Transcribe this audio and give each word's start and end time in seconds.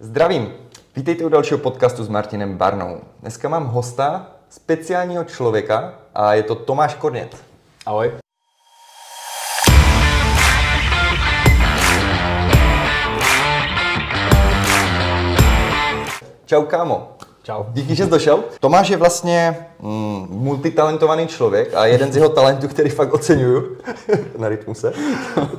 Zdravím, 0.00 0.54
vítejte 0.96 1.24
u 1.24 1.28
dalšího 1.28 1.58
podcastu 1.58 2.04
s 2.04 2.08
Martinem 2.08 2.56
Barnou. 2.56 3.00
Dneska 3.20 3.48
mám 3.48 3.66
hosta, 3.66 4.26
speciálního 4.48 5.24
člověka 5.24 5.94
a 6.14 6.34
je 6.34 6.42
to 6.42 6.54
Tomáš 6.54 6.94
Kornět. 6.94 7.36
Ahoj. 7.86 8.12
Čau 16.46 16.62
kámo. 16.62 17.17
Čau. 17.48 17.64
Díky, 17.72 17.94
že 17.94 18.04
jsi 18.04 18.10
došel. 18.10 18.44
Tomáš 18.60 18.88
je 18.88 18.96
vlastně 18.96 19.66
mm, 19.80 20.26
multitalentovaný 20.30 21.26
člověk 21.26 21.74
a 21.74 21.86
jeden 21.86 22.12
z 22.12 22.16
jeho 22.16 22.28
talentů, 22.28 22.68
který 22.68 22.90
fakt 22.90 23.12
oceňuju 23.12 23.76
na 24.38 24.48
rytmuse, 24.48 24.92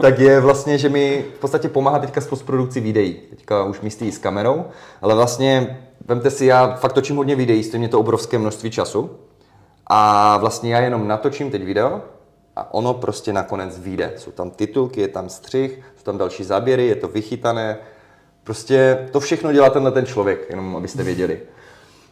tak 0.02 0.20
je 0.20 0.40
vlastně, 0.40 0.78
že 0.78 0.90
mi 0.90 1.26
v 1.38 1.40
podstatě 1.40 1.70
pomáhá 1.70 2.00
teďka 2.00 2.22
s 2.22 2.28
postprodukcí 2.28 2.80
videí. 2.80 3.14
Teďka 3.30 3.64
už 3.64 3.82
místí 3.82 4.12
s 4.12 4.18
kamerou, 4.18 4.66
ale 5.02 5.16
vlastně, 5.16 5.80
vemte 6.08 6.32
si, 6.32 6.46
já 6.46 6.76
fakt 6.76 6.94
točím 6.94 7.16
hodně 7.16 7.36
videí, 7.36 7.64
stojí 7.64 7.80
mě 7.80 7.90
to 7.90 8.00
obrovské 8.00 8.38
množství 8.38 8.72
času 8.72 9.10
a 9.88 10.38
vlastně 10.38 10.74
já 10.74 10.82
jenom 10.82 11.08
natočím 11.08 11.52
teď 11.52 11.64
video 11.64 12.02
a 12.56 12.74
ono 12.74 12.94
prostě 12.94 13.34
nakonec 13.34 13.80
vyjde. 13.80 14.14
Jsou 14.18 14.32
tam 14.32 14.52
titulky, 14.52 15.02
je 15.02 15.08
tam 15.08 15.30
střih, 15.30 15.82
jsou 15.96 16.04
tam 16.04 16.18
další 16.18 16.44
záběry, 16.44 16.88
je 16.88 16.96
to 16.96 17.08
vychytané. 17.08 17.78
Prostě 18.44 19.08
to 19.12 19.20
všechno 19.20 19.54
dělá 19.54 19.70
tenhle 19.70 19.92
ten 19.92 20.06
člověk, 20.06 20.50
jenom 20.50 20.76
abyste 20.76 21.04
věděli. 21.04 21.40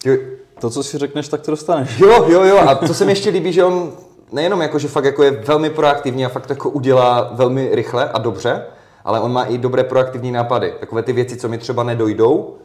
Jo, 0.06 0.16
To, 0.60 0.70
co 0.70 0.84
si 0.84 0.98
řekneš, 0.98 1.28
tak 1.28 1.42
to 1.42 1.52
dostaneš. 1.52 2.00
Jo, 2.00 2.26
jo, 2.28 2.44
jo. 2.44 2.58
A 2.58 2.88
co 2.88 2.94
se 2.94 3.06
mi 3.06 3.12
ještě 3.12 3.30
líbí, 3.30 3.54
že 3.54 3.64
on 3.64 3.92
nejenom 4.32 4.62
jako, 4.62 4.80
že 4.80 4.88
fakt 4.88 5.06
jako 5.06 5.24
je 5.24 5.32
velmi 5.32 5.70
proaktivní 5.70 6.26
a 6.26 6.30
fakt 6.30 6.48
to 6.48 6.54
jako 6.54 6.70
udělá 6.70 7.30
velmi 7.34 7.70
rychle 7.72 8.10
a 8.10 8.18
dobře, 8.18 8.64
ale 9.06 9.20
on 9.20 9.34
má 9.34 9.44
i 9.44 9.58
dobré 9.58 9.84
proaktivní 9.84 10.32
nápady. 10.32 10.74
Takové 10.80 11.04
ty 11.04 11.14
věci, 11.14 11.38
co 11.38 11.48
mi 11.50 11.58
třeba 11.58 11.84
nedojdou, 11.84 12.56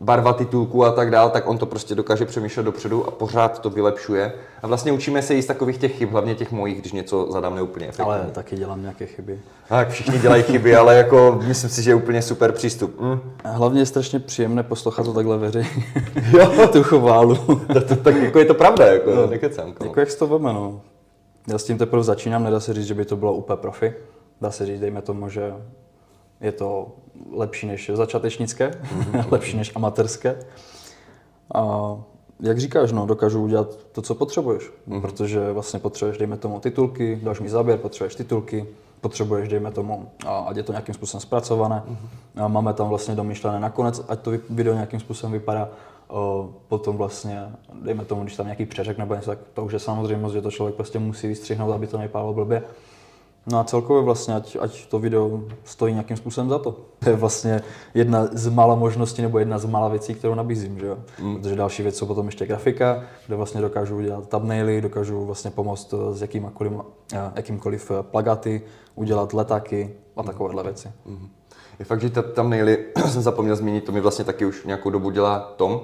barva 0.00 0.32
titulků 0.32 0.84
a 0.84 0.92
tak 0.92 1.10
dál, 1.10 1.30
tak 1.30 1.48
on 1.48 1.58
to 1.58 1.66
prostě 1.66 1.94
dokáže 1.94 2.24
přemýšlet 2.24 2.62
dopředu 2.62 3.06
a 3.06 3.10
pořád 3.10 3.58
to 3.58 3.70
vylepšuje. 3.70 4.32
A 4.62 4.66
vlastně 4.66 4.92
učíme 4.92 5.22
se 5.22 5.34
i 5.34 5.42
z 5.42 5.46
takových 5.46 5.78
těch 5.78 5.96
chyb, 5.96 6.10
hlavně 6.10 6.34
těch 6.34 6.52
mojich, 6.52 6.80
když 6.80 6.92
něco 6.92 7.28
zadám 7.32 7.54
neúplně 7.54 7.88
efektivně. 7.88 8.12
Ale 8.12 8.30
taky 8.32 8.56
dělám 8.56 8.80
nějaké 8.82 9.06
chyby. 9.06 9.40
Tak 9.68 9.88
všichni 9.88 10.18
dělají 10.18 10.42
chyby, 10.42 10.76
ale 10.76 10.96
jako 10.96 11.40
myslím 11.46 11.70
si, 11.70 11.82
že 11.82 11.90
je 11.90 11.94
úplně 11.94 12.22
super 12.22 12.52
přístup. 12.52 13.00
Mm. 13.00 13.20
A 13.44 13.50
hlavně 13.50 13.80
je 13.80 13.86
strašně 13.86 14.18
příjemné 14.18 14.62
poslouchat 14.62 15.02
to 15.02 15.12
takhle 15.12 15.38
veřejně. 15.38 15.84
Jo, 16.32 16.68
tu 16.72 16.82
choválu. 16.82 17.36
to, 17.72 17.80
to, 17.80 17.96
tak 17.96 18.14
jako 18.16 18.38
je 18.38 18.44
to 18.44 18.54
pravda, 18.54 18.86
jako 18.86 19.14
no. 19.14 19.26
nekecám. 19.26 19.74
jako 19.84 20.00
jak 20.00 20.10
se 20.10 20.18
to 20.18 20.26
veme, 20.26 20.52
no. 20.52 20.80
Já 21.48 21.58
s 21.58 21.64
tím 21.64 21.78
teprve 21.78 22.02
začínám, 22.02 22.44
nedá 22.44 22.60
se 22.60 22.74
říct, 22.74 22.86
že 22.86 22.94
by 22.94 23.04
to 23.04 23.16
bylo 23.16 23.32
úplně 23.32 23.56
profi. 23.56 23.94
Dá 24.40 24.50
se 24.50 24.66
říct, 24.66 24.80
dejme 24.80 25.02
tomu, 25.02 25.28
že 25.28 25.52
je 26.42 26.52
to 26.52 26.86
lepší 27.32 27.66
než 27.66 27.90
začátečnické, 27.94 28.70
mm-hmm. 28.70 29.24
lepší 29.30 29.56
než 29.56 29.72
amatérské. 29.74 30.44
A 31.54 31.96
jak 32.40 32.58
říkáš, 32.58 32.92
no, 32.92 33.06
dokážu 33.06 33.42
udělat 33.42 33.76
to, 33.92 34.02
co 34.02 34.14
potřebuješ. 34.14 34.70
Mm-hmm. 34.88 35.00
Protože 35.00 35.52
vlastně 35.52 35.80
potřebuješ, 35.80 36.18
dejme 36.18 36.36
tomu, 36.36 36.60
titulky, 36.60 37.20
dáš 37.22 37.40
mi 37.40 37.48
záběr, 37.48 37.78
potřebuješ 37.78 38.14
titulky, 38.14 38.66
potřebuješ, 39.00 39.48
dejme 39.48 39.70
tomu, 39.70 40.08
a 40.26 40.38
ať 40.38 40.56
je 40.56 40.62
to 40.62 40.72
nějakým 40.72 40.94
způsobem 40.94 41.20
zpracované. 41.20 41.82
Mm-hmm. 41.88 42.44
A 42.44 42.48
máme 42.48 42.72
tam 42.72 42.88
vlastně 42.88 43.14
domyšlené 43.14 43.60
nakonec, 43.60 44.04
ať 44.08 44.20
to 44.20 44.30
video 44.50 44.74
nějakým 44.74 45.00
způsobem 45.00 45.32
vypadá. 45.32 45.68
O, 46.08 46.50
potom 46.68 46.96
vlastně, 46.96 47.42
dejme 47.82 48.04
tomu, 48.04 48.22
když 48.22 48.36
tam 48.36 48.46
nějaký 48.46 48.66
přeřek 48.66 48.98
nebo 48.98 49.14
něco, 49.14 49.30
tak 49.30 49.38
to 49.54 49.64
už 49.64 49.72
je 49.72 49.78
samozřejmost, 49.78 50.34
že 50.34 50.42
to 50.42 50.50
člověk 50.50 50.76
prostě 50.76 50.98
musí 50.98 51.28
vystřihnout, 51.28 51.72
aby 51.72 51.86
to 51.86 51.98
nevypadalo 51.98 52.34
blbě. 52.34 52.62
No 53.46 53.58
a 53.58 53.64
celkově 53.64 54.02
vlastně, 54.02 54.34
ať, 54.34 54.56
ať 54.60 54.86
to 54.86 54.98
video 54.98 55.40
stojí 55.64 55.92
nějakým 55.92 56.16
způsobem 56.16 56.50
za 56.50 56.58
to. 56.58 56.76
To 56.98 57.10
je 57.10 57.16
vlastně 57.16 57.62
jedna 57.94 58.28
z 58.32 58.48
mála 58.48 58.74
možností 58.74 59.22
nebo 59.22 59.38
jedna 59.38 59.58
z 59.58 59.64
mála 59.64 59.88
věcí, 59.88 60.14
kterou 60.14 60.34
nabízím, 60.34 60.78
že 60.78 60.86
jo? 60.86 60.98
Mm. 61.22 61.36
Protože 61.36 61.56
další 61.56 61.82
věc 61.82 61.96
jsou 61.96 62.06
potom 62.06 62.26
ještě 62.26 62.46
grafika, 62.46 63.04
kde 63.26 63.36
vlastně 63.36 63.60
dokážu 63.60 63.96
udělat 63.96 64.28
thumbnaily, 64.28 64.80
dokážu 64.80 65.24
vlastně 65.24 65.50
pomoct 65.50 65.94
s 66.12 66.22
jakýmkoliv, 66.22 66.72
jakýmkoliv 67.34 67.92
plagáty, 68.02 68.62
udělat 68.94 69.32
letáky 69.32 69.94
a 70.16 70.22
takovéhle 70.22 70.62
věci. 70.62 70.88
Mm. 71.06 71.28
Je 71.78 71.84
fakt, 71.84 72.00
že 72.00 72.10
tam 72.10 72.50
nejli, 72.50 72.86
jsem 73.08 73.22
zapomněl 73.22 73.56
zmínit, 73.56 73.84
to 73.84 73.92
mi 73.92 74.00
vlastně 74.00 74.24
taky 74.24 74.44
už 74.44 74.64
nějakou 74.64 74.90
dobu 74.90 75.10
dělá 75.10 75.38
Tom. 75.56 75.80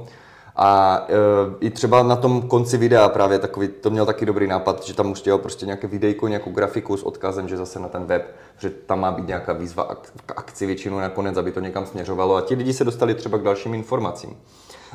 A 0.61 1.01
e, 1.09 1.15
i 1.61 1.71
třeba 1.71 2.03
na 2.03 2.17
tom 2.17 2.43
konci 2.43 2.77
videa 2.77 3.09
právě 3.09 3.39
takový, 3.39 3.69
to 3.69 3.91
měl 3.91 4.07
taky 4.07 4.27
dobrý 4.27 4.47
nápad, 4.47 4.85
že 4.85 4.95
tam 4.95 5.11
už 5.11 5.23
dělal 5.23 5.39
prostě 5.39 5.67
nějaké 5.67 5.87
videjko, 5.87 6.29
nějakou 6.29 6.51
grafiku 6.51 6.97
s 6.97 7.03
odkazem, 7.03 7.49
že 7.49 7.57
zase 7.57 7.81
na 7.81 7.89
ten 7.89 8.05
web, 8.05 8.37
že 8.59 8.71
tam 8.71 9.01
má 9.01 9.13
být 9.13 9.27
nějaká 9.27 9.53
výzva 9.53 9.97
k 10.27 10.33
akci 10.39 10.67
většinou 10.67 10.99
nakonec, 10.99 11.37
aby 11.37 11.53
to 11.53 11.61
někam 11.61 11.87
směřovalo 11.87 12.37
a 12.37 12.41
ti 12.41 12.55
lidi 12.55 12.73
se 12.73 12.85
dostali 12.85 13.15
třeba 13.15 13.39
k 13.39 13.43
dalším 13.43 13.75
informacím. 13.75 14.37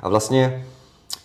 A 0.01 0.09
vlastně, 0.09 0.65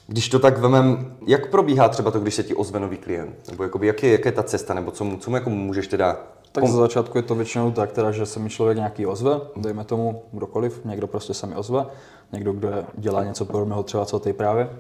když 0.06 0.28
to 0.28 0.38
tak 0.38 0.59
vemem, 0.59 1.16
jak 1.27 1.50
probíhá 1.50 1.88
třeba 1.88 2.10
to, 2.10 2.21
když 2.21 2.34
se 2.34 2.43
ti 2.43 2.54
ozve 2.54 2.81
nový 2.81 2.97
klient? 2.97 3.48
Nebo 3.50 3.62
jakoby, 3.62 3.87
jak, 3.87 4.03
je, 4.03 4.12
jak 4.12 4.25
je 4.25 4.32
ta 4.32 4.43
cesta, 4.43 4.75
nebo 4.75 4.91
co 4.91 5.04
mu, 5.04 5.16
co 5.16 5.31
mu 5.31 5.37
jako 5.37 5.50
můžeš 5.50 5.87
teda 5.87 6.16
tak 6.53 6.66
za 6.66 6.78
začátku 6.78 7.19
je 7.19 7.22
to 7.22 7.34
většinou 7.34 7.70
tak, 7.70 7.92
teda, 7.92 8.10
že 8.10 8.26
se 8.26 8.41
mi 8.41 8.50
člověk 8.50 8.76
nějaký 8.76 9.06
ozve, 9.06 9.41
dejme 9.56 9.84
tomu 9.84 10.22
kdokoliv, 10.32 10.84
někdo 10.84 11.06
prostě 11.06 11.34
se 11.34 11.47
mi 11.47 11.56
ozve, 11.56 11.86
někdo, 12.32 12.53
kdo 12.53 12.69
dělá 12.94 13.25
něco 13.25 13.44
podobného 13.44 13.82
třeba 13.82 14.04
co 14.04 14.19
ty 14.19 14.32
právě. 14.32 14.70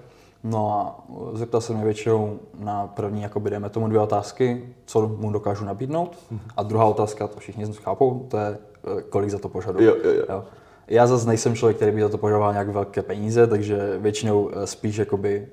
No 0.44 0.72
a 0.72 1.04
zeptal 1.32 1.60
se 1.60 1.72
mě 1.72 1.84
většinou 1.84 2.38
na 2.58 2.86
první, 2.86 3.22
jakoby 3.22 3.50
dejme 3.50 3.68
tomu 3.68 3.88
dvě 3.88 4.00
otázky, 4.00 4.74
co 4.86 5.08
mu 5.08 5.32
dokážu 5.32 5.64
nabídnout. 5.64 6.16
A 6.56 6.62
druhá 6.62 6.84
otázka, 6.84 7.26
to 7.26 7.40
všichni 7.40 7.66
chápou, 7.72 8.26
to 8.30 8.36
je, 8.36 8.58
eh, 8.98 9.02
kolik 9.02 9.30
za 9.30 9.38
to 9.38 9.48
požaduju. 9.48 9.86
Jo, 9.86 9.96
jo, 10.04 10.10
jo. 10.10 10.24
Jo. 10.28 10.44
Já 10.88 11.06
zase 11.06 11.26
nejsem 11.26 11.54
člověk, 11.54 11.76
který 11.76 11.92
by 11.92 12.00
za 12.00 12.08
to 12.08 12.18
požadoval 12.18 12.52
nějak 12.52 12.68
velké 12.68 13.02
peníze, 13.02 13.46
takže 13.46 13.98
většinou 13.98 14.50
eh, 14.52 14.66
spíš 14.66 14.96
jakoby, 14.96 15.48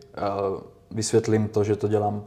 uh, 0.54 0.62
vysvětlím 0.92 1.48
to, 1.48 1.64
že 1.64 1.76
to 1.76 1.88
dělám 1.88 2.24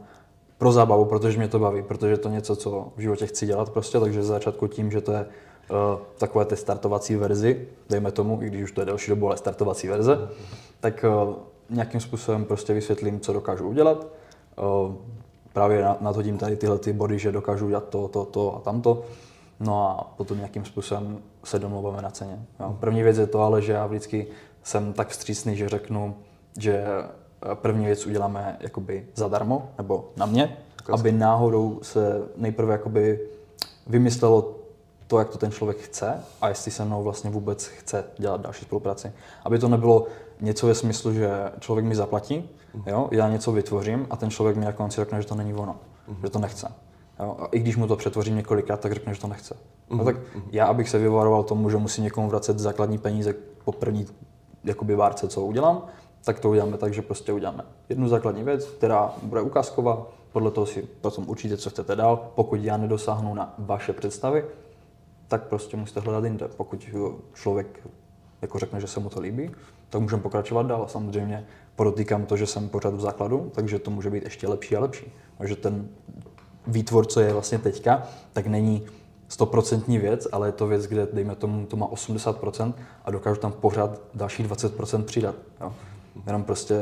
pro 0.59 0.71
zábavu, 0.71 1.05
protože 1.05 1.37
mě 1.37 1.47
to 1.47 1.59
baví, 1.59 1.81
protože 1.81 2.17
to 2.17 2.29
je 2.29 2.35
něco, 2.35 2.55
co 2.55 2.87
v 2.95 3.01
životě 3.01 3.27
chci 3.27 3.45
dělat 3.45 3.69
prostě, 3.69 3.99
takže 3.99 4.23
za 4.23 4.33
začátku 4.33 4.67
tím, 4.67 4.91
že 4.91 5.01
to 5.01 5.11
je 5.11 5.25
uh, 5.25 5.77
takové 6.17 6.45
ty 6.45 6.55
startovací 6.55 7.15
verzi, 7.15 7.67
dejme 7.89 8.11
tomu, 8.11 8.41
i 8.41 8.47
když 8.47 8.63
už 8.63 8.71
to 8.71 8.81
je 8.81 8.85
delší 8.85 9.11
dobu, 9.11 9.27
ale 9.27 9.37
startovací 9.37 9.87
verze, 9.87 10.29
tak 10.79 11.05
uh, 11.27 11.33
nějakým 11.69 11.99
způsobem 12.01 12.45
prostě 12.45 12.73
vysvětlím, 12.73 13.19
co 13.19 13.33
dokážu 13.33 13.67
udělat. 13.67 14.07
Uh, 14.87 14.95
právě 15.53 15.85
nadhodím 16.01 16.37
tady 16.37 16.55
tyhle 16.55 16.79
ty 16.79 16.93
body, 16.93 17.19
že 17.19 17.31
dokážu 17.31 17.65
udělat 17.65 17.89
to, 17.89 18.07
to, 18.07 18.25
to 18.25 18.55
a 18.55 18.59
tamto. 18.59 19.03
No 19.59 19.89
a 19.89 20.13
potom 20.17 20.37
nějakým 20.37 20.65
způsobem 20.65 21.17
se 21.43 21.59
domluváme 21.59 22.01
na 22.01 22.09
ceně. 22.09 22.39
Jo. 22.59 22.77
První 22.79 23.03
věc 23.03 23.17
je 23.17 23.27
to 23.27 23.41
ale, 23.41 23.61
že 23.61 23.71
já 23.73 23.87
vždycky 23.87 24.27
jsem 24.63 24.93
tak 24.93 25.07
vstřícný, 25.07 25.55
že 25.55 25.69
řeknu, 25.69 26.15
že 26.57 26.85
první 27.53 27.85
věc 27.85 28.05
uděláme 28.05 28.57
jakoby 28.59 29.07
zadarmo, 29.15 29.69
nebo 29.77 30.09
na 30.17 30.25
mě, 30.25 30.57
Kasky. 30.75 30.91
aby 30.91 31.11
náhodou 31.11 31.79
se 31.81 32.21
nejprve 32.37 32.73
jakoby 32.73 33.19
vymyslelo 33.87 34.55
to, 35.07 35.19
jak 35.19 35.29
to 35.29 35.37
ten 35.37 35.51
člověk 35.51 35.77
chce 35.77 36.23
a 36.41 36.49
jestli 36.49 36.71
se 36.71 36.85
mnou 36.85 37.03
vlastně 37.03 37.29
vůbec 37.29 37.65
chce 37.65 38.03
dělat 38.17 38.41
další 38.41 38.65
spolupráci. 38.65 39.11
Aby 39.43 39.59
to 39.59 39.69
nebylo 39.69 40.07
něco 40.41 40.67
ve 40.67 40.75
smyslu, 40.75 41.13
že 41.13 41.29
člověk 41.59 41.85
mi 41.85 41.95
zaplatí, 41.95 42.49
jo, 42.85 43.07
já 43.11 43.29
něco 43.29 43.51
vytvořím 43.51 44.07
a 44.09 44.15
ten 44.15 44.29
člověk 44.29 44.57
mi 44.57 44.65
na 44.65 44.71
konci 44.71 45.01
řekne, 45.01 45.21
že 45.21 45.27
to 45.27 45.35
není 45.35 45.53
ono, 45.53 45.75
uh-huh. 46.09 46.21
že 46.23 46.29
to 46.29 46.39
nechce. 46.39 46.71
Jo, 47.19 47.37
a 47.39 47.45
i 47.45 47.59
když 47.59 47.77
mu 47.77 47.87
to 47.87 47.95
přetvořím 47.95 48.35
několikrát, 48.35 48.79
tak 48.79 48.93
řekne, 48.93 49.13
že 49.13 49.21
to 49.21 49.27
nechce. 49.27 49.53
Uh-huh. 49.53 49.97
No 49.97 50.05
tak 50.05 50.15
já, 50.51 50.65
abych 50.65 50.89
se 50.89 50.97
vyvaroval 50.97 51.43
tomu, 51.43 51.69
že 51.69 51.77
musí 51.77 52.01
někomu 52.01 52.29
vracet 52.29 52.59
základní 52.59 52.97
peníze 52.97 53.33
po 53.63 53.71
první 53.71 54.05
jakoby 54.63 54.95
várce, 54.95 55.27
co 55.27 55.41
udělám, 55.41 55.81
tak 56.23 56.39
to 56.39 56.49
uděláme 56.49 56.77
tak, 56.77 56.93
že 56.93 57.01
prostě 57.01 57.33
uděláme 57.33 57.63
jednu 57.89 58.07
základní 58.07 58.43
věc, 58.43 58.65
která 58.65 59.13
bude 59.23 59.41
ukázková, 59.41 60.07
podle 60.31 60.51
toho 60.51 60.65
si 60.65 60.81
potom 60.81 61.29
určíte, 61.29 61.57
co 61.57 61.69
chcete 61.69 61.95
dál. 61.95 62.31
Pokud 62.35 62.55
já 62.55 62.77
nedosáhnu 62.77 63.33
na 63.33 63.53
vaše 63.57 63.93
představy, 63.93 64.45
tak 65.27 65.43
prostě 65.43 65.77
musíte 65.77 65.99
hledat 65.99 66.23
jinde. 66.23 66.47
Pokud 66.47 66.87
člověk 67.33 67.87
jako 68.41 68.59
řekne, 68.59 68.81
že 68.81 68.87
se 68.87 68.99
mu 68.99 69.09
to 69.09 69.19
líbí, 69.19 69.51
tak 69.89 70.01
můžeme 70.01 70.21
pokračovat 70.21 70.65
dál. 70.65 70.87
Samozřejmě 70.87 71.45
podotýkám 71.75 72.25
to, 72.25 72.37
že 72.37 72.47
jsem 72.47 72.69
pořád 72.69 72.93
v 72.93 72.99
základu, 72.99 73.51
takže 73.55 73.79
to 73.79 73.91
může 73.91 74.09
být 74.09 74.23
ještě 74.23 74.47
lepší 74.47 74.75
a 74.75 74.79
lepší. 74.79 75.13
Takže 75.37 75.55
ten 75.55 75.89
výtvor, 76.67 77.05
co 77.05 77.19
je 77.19 77.33
vlastně 77.33 77.59
teďka, 77.59 78.03
tak 78.33 78.47
není 78.47 78.85
stoprocentní 79.27 79.97
věc, 79.97 80.27
ale 80.31 80.47
je 80.47 80.51
to 80.51 80.67
věc, 80.67 80.87
kde, 80.87 81.07
dejme 81.13 81.35
tomu, 81.35 81.65
to 81.65 81.77
má 81.77 81.87
80% 81.87 82.73
a 83.05 83.11
dokážu 83.11 83.39
tam 83.39 83.51
pořád 83.51 84.01
další 84.13 84.43
20% 84.43 85.03
přidat. 85.03 85.35
Jo. 85.61 85.73
Jenom 86.27 86.43
prostě 86.43 86.75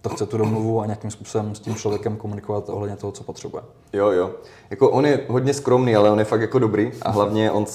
to 0.00 0.08
chce 0.08 0.26
tu 0.26 0.36
domluvu 0.36 0.80
a 0.80 0.86
nějakým 0.86 1.10
způsobem 1.10 1.54
s 1.54 1.60
tím 1.60 1.74
člověkem 1.74 2.16
komunikovat 2.16 2.68
ohledně 2.68 2.96
toho, 2.96 3.12
co 3.12 3.24
potřebuje. 3.24 3.62
Jo, 3.92 4.10
jo. 4.10 4.30
Jako 4.70 4.90
on 4.90 5.06
je 5.06 5.20
hodně 5.28 5.54
skromný, 5.54 5.96
ale 5.96 6.10
on 6.10 6.18
je 6.18 6.24
fakt 6.24 6.40
jako 6.40 6.58
dobrý 6.58 6.92
a 7.02 7.10
hlavně 7.10 7.50
on, 7.50 7.66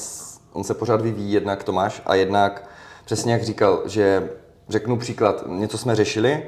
on 0.53 0.63
se 0.63 0.73
pořád 0.73 1.01
vyvíjí 1.01 1.33
jednak 1.33 1.63
Tomáš 1.63 2.01
a 2.05 2.15
jednak 2.15 2.69
přesně 3.05 3.33
jak 3.33 3.43
říkal, 3.43 3.81
že 3.85 4.29
řeknu 4.69 4.97
příklad, 4.97 5.43
něco 5.47 5.77
jsme 5.77 5.95
řešili, 5.95 6.43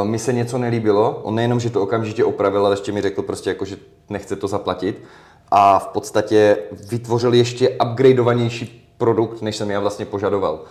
uh, 0.00 0.08
mi 0.08 0.18
se 0.18 0.32
něco 0.32 0.58
nelíbilo, 0.58 1.20
on 1.22 1.34
nejenom, 1.34 1.60
že 1.60 1.70
to 1.70 1.82
okamžitě 1.82 2.24
opravil, 2.24 2.66
ale 2.66 2.72
ještě 2.72 2.92
mi 2.92 3.02
řekl 3.02 3.22
prostě 3.22 3.50
jako, 3.50 3.64
že 3.64 3.76
nechce 4.08 4.36
to 4.36 4.48
zaplatit 4.48 5.04
a 5.50 5.78
v 5.78 5.86
podstatě 5.86 6.58
vytvořil 6.90 7.34
ještě 7.34 7.78
upgradeovanější 7.90 8.94
produkt, 8.98 9.42
než 9.42 9.56
jsem 9.56 9.70
já 9.70 9.80
vlastně 9.80 10.04
požadoval. 10.04 10.64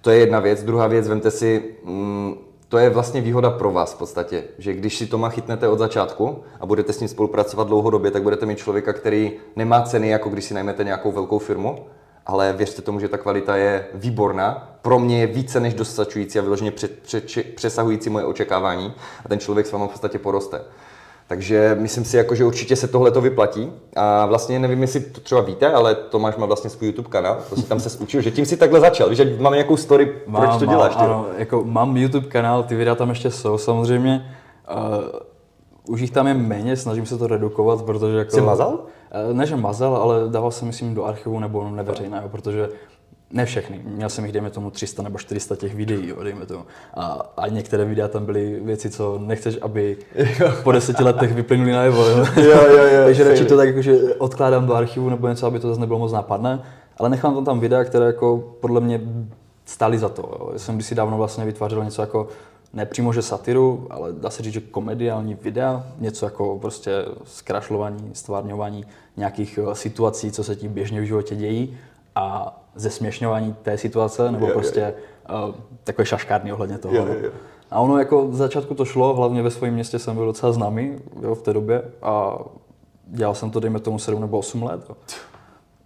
To 0.00 0.10
je 0.10 0.18
jedna 0.18 0.40
věc. 0.40 0.62
Druhá 0.62 0.86
věc, 0.86 1.08
vemte 1.08 1.30
si, 1.30 1.64
mm, 1.84 2.34
to 2.68 2.78
je 2.78 2.90
vlastně 2.90 3.20
výhoda 3.20 3.50
pro 3.50 3.72
vás 3.72 3.94
v 3.94 3.98
podstatě, 3.98 4.44
že 4.58 4.74
když 4.74 4.98
si 4.98 5.06
Toma 5.06 5.28
chytnete 5.28 5.68
od 5.68 5.78
začátku 5.78 6.38
a 6.60 6.66
budete 6.66 6.92
s 6.92 7.00
ním 7.00 7.08
spolupracovat 7.08 7.66
dlouhodobě, 7.68 8.10
tak 8.10 8.22
budete 8.22 8.46
mít 8.46 8.58
člověka, 8.58 8.92
který 8.92 9.32
nemá 9.56 9.82
ceny, 9.82 10.08
jako 10.08 10.28
když 10.28 10.44
si 10.44 10.54
najmete 10.54 10.84
nějakou 10.84 11.12
velkou 11.12 11.38
firmu, 11.38 11.78
ale 12.26 12.52
věřte 12.52 12.82
tomu, 12.82 13.00
že 13.00 13.08
ta 13.08 13.18
kvalita 13.18 13.56
je 13.56 13.86
výborná. 13.94 14.76
Pro 14.82 14.98
mě 14.98 15.20
je 15.20 15.26
více 15.26 15.60
než 15.60 15.74
dostačující 15.74 16.38
a 16.38 16.42
vyloženě 16.42 16.70
před, 16.70 16.98
před, 16.98 17.54
přesahující 17.54 18.10
moje 18.10 18.24
očekávání 18.24 18.94
a 19.24 19.28
ten 19.28 19.38
člověk 19.38 19.66
s 19.66 19.72
vámi 19.72 19.84
v 19.88 19.90
podstatě 19.90 20.18
poroste. 20.18 20.60
Takže 21.30 21.76
myslím 21.80 22.04
si, 22.04 22.16
jako, 22.16 22.34
že 22.34 22.44
určitě 22.44 22.76
se 22.76 22.88
tohle 22.88 23.10
to 23.10 23.20
vyplatí. 23.20 23.72
A 23.96 24.26
vlastně 24.26 24.58
nevím, 24.58 24.82
jestli 24.82 25.00
to 25.00 25.20
třeba 25.20 25.40
víte, 25.40 25.72
ale 25.72 25.94
Tomáš 25.94 26.36
má 26.36 26.46
vlastně 26.46 26.70
svůj 26.70 26.88
YouTube 26.88 27.08
kanál, 27.08 27.38
prostě 27.46 27.66
tam 27.66 27.80
se 27.80 27.98
učil, 27.98 28.20
že 28.20 28.30
tím 28.30 28.46
si 28.46 28.56
takhle 28.56 28.80
začal. 28.80 29.08
Víš, 29.08 29.16
že 29.16 29.36
mám 29.40 29.52
nějakou 29.52 29.76
story, 29.76 30.12
mám, 30.26 30.42
proč 30.42 30.58
to 30.58 30.66
mám, 30.66 30.74
děláš? 30.74 30.94
Ano, 30.96 31.26
jako 31.38 31.64
mám 31.64 31.96
YouTube 31.96 32.28
kanál, 32.28 32.62
ty 32.62 32.74
videa 32.74 32.94
tam 32.94 33.08
ještě 33.08 33.30
jsou 33.30 33.58
samozřejmě. 33.58 34.36
Uh, 34.70 35.94
už 35.94 36.00
jich 36.00 36.10
tam 36.10 36.26
je 36.26 36.34
méně, 36.34 36.76
snažím 36.76 37.06
se 37.06 37.18
to 37.18 37.26
redukovat, 37.26 37.82
protože 37.82 38.16
jako... 38.16 38.30
Jsi 38.30 38.40
mazal? 38.40 38.72
Uh, 38.72 39.36
ne, 39.36 39.46
že 39.46 39.56
mazal, 39.56 39.96
ale 39.96 40.28
dával 40.28 40.50
jsem 40.50 40.68
myslím 40.68 40.94
do 40.94 41.04
archivu 41.04 41.40
nebo 41.40 41.70
neveřejného, 41.70 42.28
protože 42.28 42.68
ne 43.32 43.44
všechny. 43.44 43.80
Měl 43.84 44.08
jsem 44.08 44.24
jich, 44.24 44.32
dejme 44.32 44.50
tomu, 44.50 44.70
300 44.70 45.02
nebo 45.02 45.18
400 45.18 45.56
těch 45.56 45.74
videí, 45.74 46.08
jo, 46.08 46.22
dejme 46.22 46.46
tomu. 46.46 46.64
A, 46.94 47.32
a 47.36 47.48
některé 47.48 47.84
videa 47.84 48.08
tam 48.08 48.26
byly 48.26 48.60
věci, 48.60 48.90
co 48.90 49.18
nechceš, 49.18 49.58
aby 49.62 49.96
po 50.62 50.72
deseti 50.72 51.02
letech 51.02 51.34
vyplynuly 51.34 51.72
najevo. 51.72 52.04
Jo. 52.04 52.26
Jo, 52.36 52.66
jo, 52.66 52.84
jo, 52.84 53.04
Takže 53.04 53.24
radši 53.24 53.44
to 53.44 53.56
tak 53.56 53.68
jakože 53.68 54.14
odkládám 54.14 54.66
do 54.66 54.74
archivu 54.74 55.10
nebo 55.10 55.28
něco, 55.28 55.46
aby 55.46 55.60
to 55.60 55.68
zase 55.68 55.80
nebylo 55.80 55.98
moc 55.98 56.12
nápadné. 56.12 56.62
Ale 56.96 57.08
nechám 57.08 57.34
tam 57.34 57.44
tam 57.44 57.60
videa, 57.60 57.84
které 57.84 58.06
jako 58.06 58.54
podle 58.60 58.80
mě 58.80 59.00
stály 59.64 59.98
za 59.98 60.08
to. 60.08 60.22
Jo. 60.22 60.50
Já 60.52 60.58
jsem 60.58 60.74
kdysi 60.74 60.94
dávno 60.94 61.16
vlastně 61.16 61.44
vytvářel 61.44 61.84
něco 61.84 62.02
jako 62.02 62.28
ne 62.72 62.86
přímo 62.86 63.12
že 63.12 63.22
satiru, 63.22 63.86
ale 63.90 64.12
dá 64.12 64.30
se 64.30 64.42
říct, 64.42 64.52
že 64.52 64.60
komediální 64.60 65.34
videa, 65.34 65.86
něco 65.98 66.26
jako 66.26 66.58
prostě 66.58 67.04
zkrašlování, 67.24 68.10
stvárňování 68.12 68.84
nějakých 69.16 69.58
situací, 69.72 70.32
co 70.32 70.44
se 70.44 70.56
ti 70.56 70.68
běžně 70.68 71.00
v 71.00 71.04
životě 71.04 71.36
dějí 71.36 71.78
a 72.14 72.59
zesměšňování 72.74 73.54
té 73.62 73.78
situace, 73.78 74.32
nebo 74.32 74.46
jo. 74.46 74.52
prostě 74.52 74.94
uh, 75.48 75.54
takové 75.84 76.06
šaškárny 76.06 76.52
ohledně 76.52 76.78
toho. 76.78 76.94
No. 76.94 77.06
jo, 77.06 77.14
jo. 77.22 77.30
A 77.70 77.80
ono 77.80 77.98
jako 77.98 78.28
v 78.28 78.34
začátku 78.34 78.74
to 78.74 78.84
šlo, 78.84 79.14
hlavně 79.14 79.42
ve 79.42 79.50
svém 79.50 79.74
městě 79.74 79.98
jsem 79.98 80.16
byl 80.16 80.26
docela 80.26 80.52
známý 80.52 80.98
jo, 81.22 81.34
v 81.34 81.42
té 81.42 81.52
době 81.52 81.82
a 82.02 82.38
dělal 83.06 83.34
jsem 83.34 83.50
to, 83.50 83.60
dejme 83.60 83.80
tomu, 83.80 83.98
7 83.98 84.20
nebo 84.20 84.38
8 84.38 84.62
let. 84.62 84.80
Jo. 84.88 84.96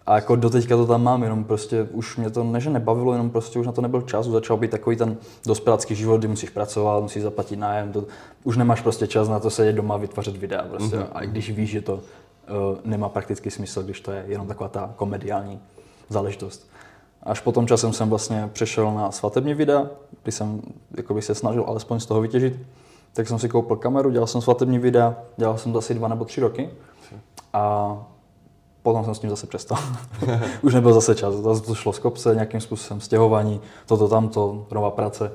A 0.06 0.14
jako 0.14 0.36
doteďka 0.36 0.76
to 0.76 0.86
tam 0.86 1.02
mám, 1.02 1.22
jenom 1.22 1.44
prostě 1.44 1.88
už 1.92 2.16
mě 2.16 2.30
to 2.30 2.44
ne, 2.44 2.60
že 2.60 2.70
nebavilo, 2.70 3.12
jenom 3.12 3.30
prostě 3.30 3.58
už 3.58 3.66
na 3.66 3.72
to 3.72 3.80
nebyl 3.80 4.02
čas, 4.02 4.26
už 4.26 4.32
začal 4.32 4.56
být 4.56 4.70
takový 4.70 4.96
ten 4.96 5.16
dospělácký 5.46 5.94
život, 5.94 6.18
kdy 6.18 6.28
musíš 6.28 6.50
pracovat, 6.50 7.02
musíš 7.02 7.22
zaplatit 7.22 7.56
nájem, 7.56 7.92
to, 7.92 8.04
už 8.44 8.56
nemáš 8.56 8.80
prostě 8.80 9.06
čas 9.06 9.28
na 9.28 9.40
to 9.40 9.50
sedět 9.50 9.72
doma 9.72 9.94
a 9.94 9.98
vytvářet 9.98 10.36
videa 10.36 10.62
prostě. 10.62 10.96
Mm-hmm. 10.96 11.06
A 11.12 11.22
i 11.22 11.26
když 11.26 11.50
víš, 11.50 11.70
že 11.70 11.80
to 11.80 11.94
uh, 11.94 12.00
nemá 12.84 13.08
praktický 13.08 13.50
smysl, 13.50 13.82
když 13.82 14.00
to 14.00 14.12
je 14.12 14.24
jenom 14.28 14.46
taková 14.46 14.68
ta 14.68 14.92
komediální 14.96 15.60
záležitost. 16.08 16.70
Až 17.24 17.40
po 17.40 17.52
tom 17.52 17.66
časem 17.66 17.92
jsem 17.92 18.10
vlastně 18.10 18.50
přešel 18.52 18.94
na 18.94 19.10
svatební 19.10 19.54
videa, 19.54 19.86
kdy 20.22 20.32
jsem 20.32 20.62
jakoby 20.96 21.22
se 21.22 21.34
snažil 21.34 21.64
alespoň 21.66 22.00
z 22.00 22.06
toho 22.06 22.20
vytěžit. 22.20 22.60
Tak 23.12 23.28
jsem 23.28 23.38
si 23.38 23.48
koupil 23.48 23.76
kameru, 23.76 24.10
dělal 24.10 24.26
jsem 24.26 24.40
svatební 24.40 24.78
videa, 24.78 25.16
dělal 25.36 25.58
jsem 25.58 25.72
to 25.72 25.78
asi 25.78 25.94
dva 25.94 26.08
nebo 26.08 26.24
tři 26.24 26.40
roky. 26.40 26.70
A 27.52 27.96
potom 28.82 29.04
jsem 29.04 29.14
s 29.14 29.18
tím 29.18 29.30
zase 29.30 29.46
přestal. 29.46 29.78
Už 30.62 30.74
nebyl 30.74 30.92
zase 30.92 31.14
čas, 31.14 31.34
zase 31.34 31.62
to 31.62 31.74
šlo 31.74 31.92
z 31.92 31.98
kopce, 31.98 32.34
nějakým 32.34 32.60
způsobem 32.60 33.00
stěhování, 33.00 33.60
toto, 33.86 34.08
tamto, 34.08 34.66
nová 34.72 34.90
práce. 34.90 35.32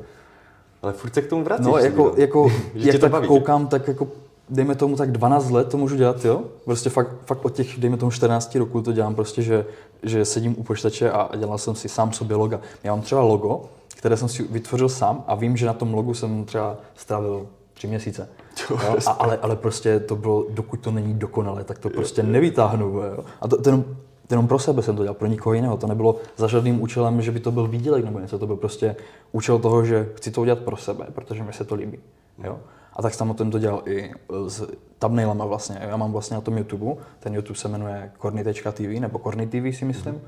Ale 0.81 0.93
furt 0.93 1.13
se 1.13 1.21
k 1.21 1.29
tomu 1.29 1.43
vracíš. 1.43 1.65
No, 1.65 1.77
jako, 1.77 2.13
jako 2.17 2.51
jak 2.73 2.95
to 2.95 3.01
tak 3.01 3.11
baví. 3.11 3.27
koukám, 3.27 3.67
tak 3.67 3.87
jako 3.87 4.07
dejme 4.49 4.75
tomu 4.75 4.95
tak 4.95 5.11
12 5.11 5.49
let 5.49 5.69
to 5.69 5.77
můžu 5.77 5.95
dělat, 5.95 6.25
jo? 6.25 6.41
Prostě 6.65 6.89
fakt, 6.89 7.15
fakt 7.25 7.45
od 7.45 7.53
těch, 7.53 7.79
dejme 7.79 7.97
tomu 7.97 8.11
14 8.11 8.55
roků 8.55 8.81
to 8.81 8.91
dělám 8.91 9.15
prostě, 9.15 9.41
že, 9.41 9.65
že 10.03 10.25
sedím 10.25 10.55
u 10.57 10.63
počítače 10.63 11.11
a 11.11 11.29
dělal 11.35 11.57
jsem 11.57 11.75
si 11.75 11.89
sám 11.89 12.13
sobě 12.13 12.35
loga. 12.37 12.59
Já 12.83 12.91
mám 12.91 13.01
třeba 13.01 13.21
logo, 13.21 13.61
které 13.87 14.17
jsem 14.17 14.29
si 14.29 14.43
vytvořil 14.43 14.89
sám 14.89 15.23
a 15.27 15.35
vím, 15.35 15.57
že 15.57 15.65
na 15.65 15.73
tom 15.73 15.93
logu 15.93 16.13
jsem 16.13 16.45
třeba 16.45 16.77
strávil 16.95 17.47
tři 17.73 17.87
měsíce. 17.87 18.29
Jo, 18.69 18.79
Jo, 18.83 18.95
a, 19.07 19.11
ale, 19.11 19.37
ale 19.41 19.55
prostě 19.55 19.99
to 19.99 20.15
bylo, 20.15 20.45
dokud 20.49 20.79
to 20.79 20.91
není 20.91 21.13
dokonalé, 21.13 21.63
tak 21.63 21.79
to 21.79 21.89
prostě 21.89 22.23
nevytáhnu. 22.23 22.85
Jo. 22.87 23.23
A 23.41 23.47
to, 23.47 23.61
to, 23.61 23.69
jenom, 23.69 23.83
to 24.27 24.33
jenom 24.33 24.47
pro 24.47 24.59
sebe 24.59 24.81
jsem 24.81 24.95
to 24.95 25.03
dělal, 25.03 25.15
pro 25.15 25.27
nikoho 25.27 25.53
jiného. 25.53 25.77
To 25.77 25.87
nebylo 25.87 26.15
za 26.37 26.47
žádným 26.47 26.81
účelem, 26.81 27.21
že 27.21 27.31
by 27.31 27.39
to 27.39 27.51
byl 27.51 27.67
výdělek 27.67 28.05
nebo 28.05 28.19
něco. 28.19 28.39
To 28.39 28.47
byl 28.47 28.55
prostě 28.55 28.95
účel 29.31 29.59
toho, 29.59 29.85
že 29.85 30.09
chci 30.15 30.31
to 30.31 30.41
udělat 30.41 30.59
pro 30.59 30.77
sebe, 30.77 31.05
protože 31.13 31.43
mi 31.43 31.53
se 31.53 31.65
to 31.65 31.75
líbí. 31.75 31.99
Jo. 32.43 32.59
A 32.99 33.01
tak 33.01 33.13
jsem 33.13 33.33
to 33.33 33.59
dělal 33.59 33.81
i 33.85 34.11
s 34.47 34.67
thumbnailama 34.99 35.45
vlastně. 35.45 35.77
Já 35.81 35.97
mám 35.97 36.11
vlastně 36.11 36.35
na 36.35 36.41
tom 36.41 36.57
YouTube, 36.57 37.01
ten 37.19 37.35
YouTube 37.35 37.59
se 37.59 37.67
jmenuje 37.67 38.11
korny.tv 38.17 38.99
nebo 38.99 39.19
Korny 39.19 39.47
TV 39.47 39.77
si 39.77 39.85
myslím. 39.85 40.21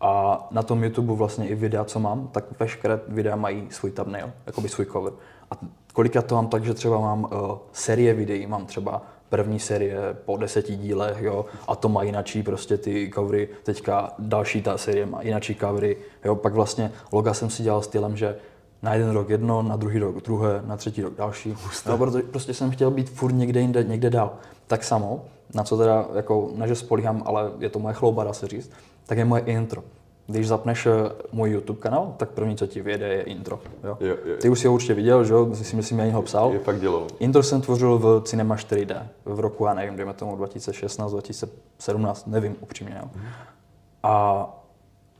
A 0.00 0.40
na 0.50 0.62
tom 0.62 0.84
YouTube 0.84 1.14
vlastně 1.14 1.48
i 1.48 1.54
videa, 1.54 1.84
co 1.84 2.00
mám, 2.00 2.28
tak 2.28 2.44
veškeré 2.60 3.00
videa 3.08 3.36
mají 3.36 3.66
svůj 3.70 3.90
thumbnail, 3.90 4.32
jakoby 4.46 4.68
svůj 4.68 4.86
cover. 4.86 5.12
A 5.50 5.54
kolikrát 5.92 6.26
to 6.26 6.34
mám 6.34 6.48
tak, 6.48 6.64
že 6.64 6.74
třeba 6.74 7.00
mám 7.00 7.24
uh, 7.24 7.30
série 7.72 8.14
videí, 8.14 8.46
mám 8.46 8.66
třeba 8.66 9.02
první 9.28 9.60
série 9.60 9.98
po 10.24 10.36
deseti 10.36 10.76
dílech, 10.76 11.22
jo, 11.22 11.44
a 11.68 11.76
to 11.76 11.88
má 11.88 12.02
jinačí 12.02 12.42
prostě 12.42 12.76
ty 12.76 13.10
covery, 13.14 13.48
teďka 13.62 14.12
další 14.18 14.62
ta 14.62 14.78
série 14.78 15.06
má 15.06 15.22
jinačí 15.22 15.54
covery, 15.54 15.96
jo, 16.24 16.34
pak 16.34 16.54
vlastně 16.54 16.92
loga 17.12 17.34
jsem 17.34 17.50
si 17.50 17.62
dělal 17.62 17.82
stylem, 17.82 18.16
že 18.16 18.36
na 18.82 18.94
jeden 18.94 19.10
rok 19.10 19.28
jedno, 19.30 19.62
na 19.62 19.76
druhý 19.76 19.98
rok 19.98 20.24
druhé, 20.24 20.62
na 20.66 20.76
třetí 20.76 21.02
rok 21.02 21.14
další. 21.14 21.56
No, 21.86 21.98
protože 21.98 22.22
prostě 22.22 22.54
jsem 22.54 22.70
chtěl 22.70 22.90
být 22.90 23.10
furt 23.10 23.32
někde 23.32 23.60
jinde, 23.60 23.84
někde 23.84 24.10
dál. 24.10 24.32
Tak 24.66 24.84
samo, 24.84 25.24
na 25.54 25.64
co 25.64 25.76
teda, 25.76 26.06
jako, 26.14 26.50
ne 26.54 26.68
že 26.68 26.74
spolíhám, 26.74 27.22
ale 27.26 27.50
je 27.58 27.68
to 27.68 27.78
moje 27.78 27.94
chlouba, 27.94 28.24
dá 28.24 28.32
se 28.32 28.48
říct, 28.48 28.70
tak 29.06 29.18
je 29.18 29.24
moje 29.24 29.42
intro. 29.42 29.82
Když 30.26 30.48
zapneš 30.48 30.86
eh, 30.86 30.90
můj 31.32 31.50
YouTube 31.50 31.80
kanál, 31.80 32.14
tak 32.16 32.30
první, 32.30 32.56
co 32.56 32.66
ti 32.66 32.80
vyjede, 32.80 33.08
je 33.08 33.22
intro. 33.22 33.60
Jo? 33.84 33.98
Jo, 34.00 34.16
jo. 34.24 34.36
Ty 34.40 34.48
už 34.48 34.60
si 34.60 34.66
ho 34.66 34.74
určitě 34.74 34.94
viděl, 34.94 35.24
že 35.24 35.32
jo? 35.34 35.54
Si 35.54 35.76
myslím, 35.76 35.98
já 35.98 36.14
ho 36.14 36.22
psal. 36.22 36.52
Je 36.52 36.58
fakt 36.58 36.80
dělo. 36.80 37.06
Intro 37.18 37.42
jsem 37.42 37.60
tvořil 37.60 37.98
v 37.98 38.22
Cinema 38.24 38.56
4D 38.56 39.02
v 39.24 39.40
roku, 39.40 39.64
já 39.64 39.74
nevím, 39.74 39.96
dejme 39.96 40.12
tomu 40.12 40.36
2016, 40.36 41.12
2017, 41.12 42.26
nevím 42.26 42.56
upřímně. 42.60 43.00
Jo. 43.02 43.10
A 44.02 44.46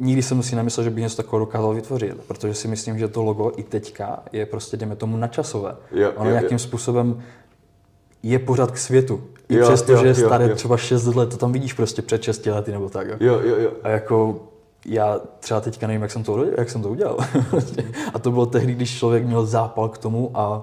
nikdy 0.01 0.23
jsem 0.23 0.43
si 0.43 0.57
nemyslel, 0.57 0.85
že 0.85 0.91
bych 0.91 1.03
něco 1.03 1.17
takového 1.17 1.47
dokázal 1.47 1.75
vytvořit, 1.75 2.15
protože 2.29 2.55
si 2.55 2.69
myslím, 2.69 2.99
že 2.99 3.09
to 3.09 3.23
logo 3.23 3.53
i 3.57 3.63
teďka 3.63 4.23
je 4.33 4.47
prostě, 4.47 4.77
dejme 4.77 4.97
tomu, 4.97 5.17
načasové. 5.17 5.77
Jo, 5.93 6.13
ono 6.17 6.31
jo, 6.31 6.33
nějakým 6.33 6.55
jo. 6.55 6.59
způsobem 6.59 7.23
je 8.23 8.39
pořád 8.39 8.71
k 8.71 8.79
světu. 8.79 9.23
I 9.49 9.55
Jo, 9.57 9.67
přesto, 9.67 9.93
jo, 9.93 9.99
že 9.99 10.07
je 10.07 10.21
jo, 10.21 10.27
staré 10.27 10.49
jo. 10.49 10.55
třeba 10.57 10.77
6 10.77 11.07
let, 11.07 11.31
to 11.31 11.37
tam 11.37 11.53
vidíš 11.53 11.73
prostě 11.73 12.03
před 12.03 12.23
6 12.23 12.47
lety 12.47 12.73
nebo 12.73 12.89
tak. 12.89 13.09
Jo. 13.09 13.17
Jo, 13.21 13.41
jo, 13.45 13.57
jo. 13.59 13.71
A 13.83 13.89
jako 13.89 14.41
já 14.87 15.21
třeba 15.41 15.61
teďka 15.61 15.87
nevím, 15.87 16.03
jak 16.03 16.11
jsem 16.11 16.23
to, 16.23 16.45
jak 16.59 16.71
jsem 16.71 16.83
to 16.83 16.89
udělal. 16.89 17.17
a 18.15 18.19
to 18.19 18.31
bylo 18.31 18.47
tehdy, 18.47 18.75
když 18.75 18.99
člověk 18.99 19.25
měl 19.25 19.47
zápal 19.47 19.89
k 19.89 19.99
tomu 19.99 20.31
a 20.35 20.63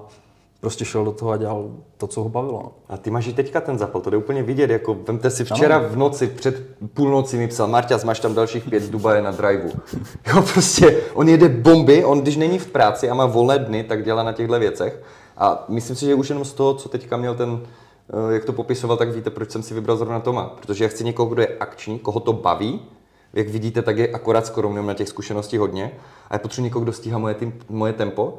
prostě 0.60 0.84
šel 0.84 1.04
do 1.04 1.12
toho 1.12 1.30
a 1.30 1.36
dělal 1.36 1.70
to, 1.96 2.06
co 2.06 2.22
ho 2.22 2.28
bavilo. 2.28 2.72
A 2.88 2.96
ty 2.96 3.10
máš 3.10 3.26
i 3.26 3.32
teďka 3.32 3.60
ten 3.60 3.78
zapal, 3.78 4.00
to 4.00 4.10
jde 4.10 4.16
úplně 4.16 4.42
vidět, 4.42 4.70
jako 4.70 4.94
vemte 4.94 5.30
si 5.30 5.44
včera 5.44 5.78
v 5.78 5.96
noci, 5.96 6.26
před 6.26 6.66
půlnoci 6.94 7.36
mi 7.36 7.48
psal, 7.48 7.68
Marťas, 7.68 8.04
máš 8.04 8.20
tam 8.20 8.34
dalších 8.34 8.64
pět 8.64 8.82
z 8.82 8.90
Dubaje 8.90 9.22
na 9.22 9.30
driveu. 9.30 9.70
Jo, 10.26 10.44
prostě, 10.52 11.00
on 11.14 11.28
jede 11.28 11.48
bomby, 11.48 12.04
on 12.04 12.20
když 12.20 12.36
není 12.36 12.58
v 12.58 12.66
práci 12.66 13.10
a 13.10 13.14
má 13.14 13.26
volné 13.26 13.58
dny, 13.58 13.84
tak 13.84 14.04
dělá 14.04 14.22
na 14.22 14.32
těchto 14.32 14.58
věcech. 14.58 15.02
A 15.36 15.64
myslím 15.68 15.96
si, 15.96 16.06
že 16.06 16.14
už 16.14 16.28
jenom 16.28 16.44
z 16.44 16.52
toho, 16.52 16.74
co 16.74 16.88
teďka 16.88 17.16
měl 17.16 17.34
ten, 17.34 17.60
eh, 18.30 18.34
jak 18.34 18.44
to 18.44 18.52
popisoval, 18.52 18.96
tak 18.96 19.12
víte, 19.12 19.30
proč 19.30 19.50
jsem 19.50 19.62
si 19.62 19.74
vybral 19.74 19.96
zrovna 19.96 20.20
Toma. 20.20 20.44
Protože 20.60 20.84
já 20.84 20.90
chci 20.90 21.04
někoho, 21.04 21.28
kdo 21.28 21.42
je 21.42 21.56
akční, 21.60 21.98
koho 21.98 22.20
to 22.20 22.32
baví, 22.32 22.80
jak 23.32 23.48
vidíte, 23.48 23.82
tak 23.82 23.98
je 23.98 24.08
akorát 24.08 24.46
skoro 24.46 24.82
na 24.82 24.94
těch 24.94 25.08
zkušeností 25.08 25.58
hodně. 25.58 25.92
A 26.30 26.34
já 26.34 26.38
potřebuji 26.38 26.64
někoho, 26.64 26.82
kdo 26.82 26.92
stíhá 26.92 27.18
moje, 27.18 27.34
tým, 27.34 27.54
moje 27.68 27.92
tempo, 27.92 28.38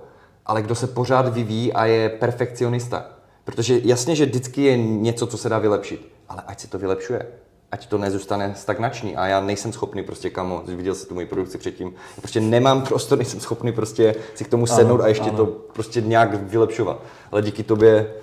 ale 0.49 0.61
kdo 0.61 0.75
se 0.75 0.87
pořád 0.87 1.33
vyvíjí 1.33 1.73
a 1.73 1.85
je 1.85 2.09
perfekcionista. 2.09 3.05
Protože 3.43 3.79
jasně, 3.83 4.15
že 4.15 4.25
vždycky 4.25 4.63
je 4.63 4.77
něco, 4.77 5.27
co 5.27 5.37
se 5.37 5.49
dá 5.49 5.59
vylepšit, 5.59 6.11
ale 6.29 6.43
ať 6.47 6.59
se 6.59 6.67
to 6.67 6.79
vylepšuje. 6.79 7.25
Ať 7.71 7.87
to 7.87 7.97
nezůstane 7.97 8.53
stagnační. 8.55 9.15
A 9.15 9.27
já 9.27 9.39
nejsem 9.39 9.73
schopný 9.73 10.03
prostě, 10.03 10.29
kamo, 10.29 10.63
viděl 10.65 10.95
jsi 10.95 11.07
tu 11.07 11.13
moji 11.13 11.25
produkci 11.25 11.57
předtím, 11.57 11.93
prostě 12.17 12.41
nemám 12.41 12.81
prostor, 12.81 13.17
nejsem 13.17 13.39
schopný 13.39 13.71
prostě 13.71 14.15
si 14.35 14.43
k 14.43 14.47
tomu 14.47 14.67
sednout 14.67 15.01
a 15.01 15.07
ještě 15.07 15.29
ano. 15.29 15.37
to 15.37 15.45
prostě 15.45 16.01
nějak 16.01 16.33
vylepšovat. 16.33 17.01
Ale 17.31 17.41
díky 17.41 17.63
tobě 17.63 18.13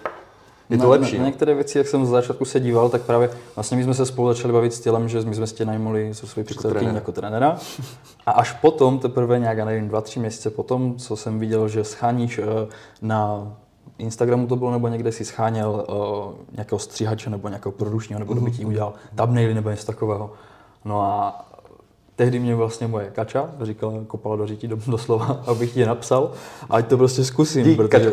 je 0.71 0.79
to 0.79 0.83
na, 0.83 0.89
lepší. 0.89 1.17
Na, 1.17 1.23
na 1.23 1.29
některé 1.29 1.55
věci, 1.55 1.79
jak 1.79 1.89
jsem 1.89 2.07
z 2.07 2.09
začátku 2.09 2.45
se 2.45 2.61
díval, 2.61 2.89
tak 2.89 3.03
právě 3.03 3.31
vlastně 3.57 3.77
my 3.77 3.85
jsme 3.85 3.95
se 3.95 4.07
spolu 4.07 4.29
začali 4.29 4.53
bavit 4.53 4.75
s 4.75 4.81
tělem, 4.81 5.09
že 5.09 5.21
my 5.21 5.35
jsme 5.35 5.47
si 5.47 5.55
tě 5.55 5.65
najmuli 5.65 6.15
se 6.15 6.27
svojí 6.27 6.45
předsedkyní 6.45 6.73
trenéra. 6.73 6.95
jako 6.95 7.13
trenéra. 7.13 7.59
A 8.27 8.31
až 8.31 8.53
potom, 8.53 8.99
teprve 8.99 9.39
nějak, 9.39 9.59
já 9.59 9.65
nevím, 9.65 9.89
dva, 9.89 10.01
tři 10.01 10.21
měsíce 10.21 10.51
potom, 10.51 10.97
co 10.97 11.17
jsem 11.17 11.39
viděl, 11.39 11.69
že 11.69 11.85
scháníš 11.85 12.39
eh, 12.39 12.45
na 13.03 13.53
Instagramu 13.99 14.47
to 14.47 14.57
bylo, 14.57 14.71
nebo 14.71 14.89
někde 14.89 15.13
si 15.13 15.25
scháněl 15.25 15.87
uh, 15.89 16.35
nějakého 16.53 16.79
stříhače 16.79 17.31
nebo 17.31 17.49
nějakého 17.49 17.73
produčního, 17.73 18.19
nebo 18.19 18.33
kdo 18.33 18.43
by 18.43 18.51
ti 18.51 18.65
udělal 18.65 18.93
thumbnaily 19.15 19.55
nebo 19.55 19.71
něco 19.71 19.87
takového. 19.87 20.33
No 20.85 21.03
a 21.03 21.46
tehdy 22.17 22.39
mě 22.39 22.55
vlastně 22.55 22.87
moje 22.87 23.11
kača 23.11 23.51
říkala, 23.63 23.95
kopala 24.07 24.37
do 24.37 24.47
řítí 24.47 24.69
do, 24.69 24.79
doslova, 24.87 25.43
abych 25.47 25.75
ti 25.75 25.87
napsal, 25.87 26.33
ať 26.71 26.89
to 26.89 26.97
prostě 26.97 27.25
zkusím, 27.25 27.65
Dík, 27.65 27.77
protože, 27.77 28.13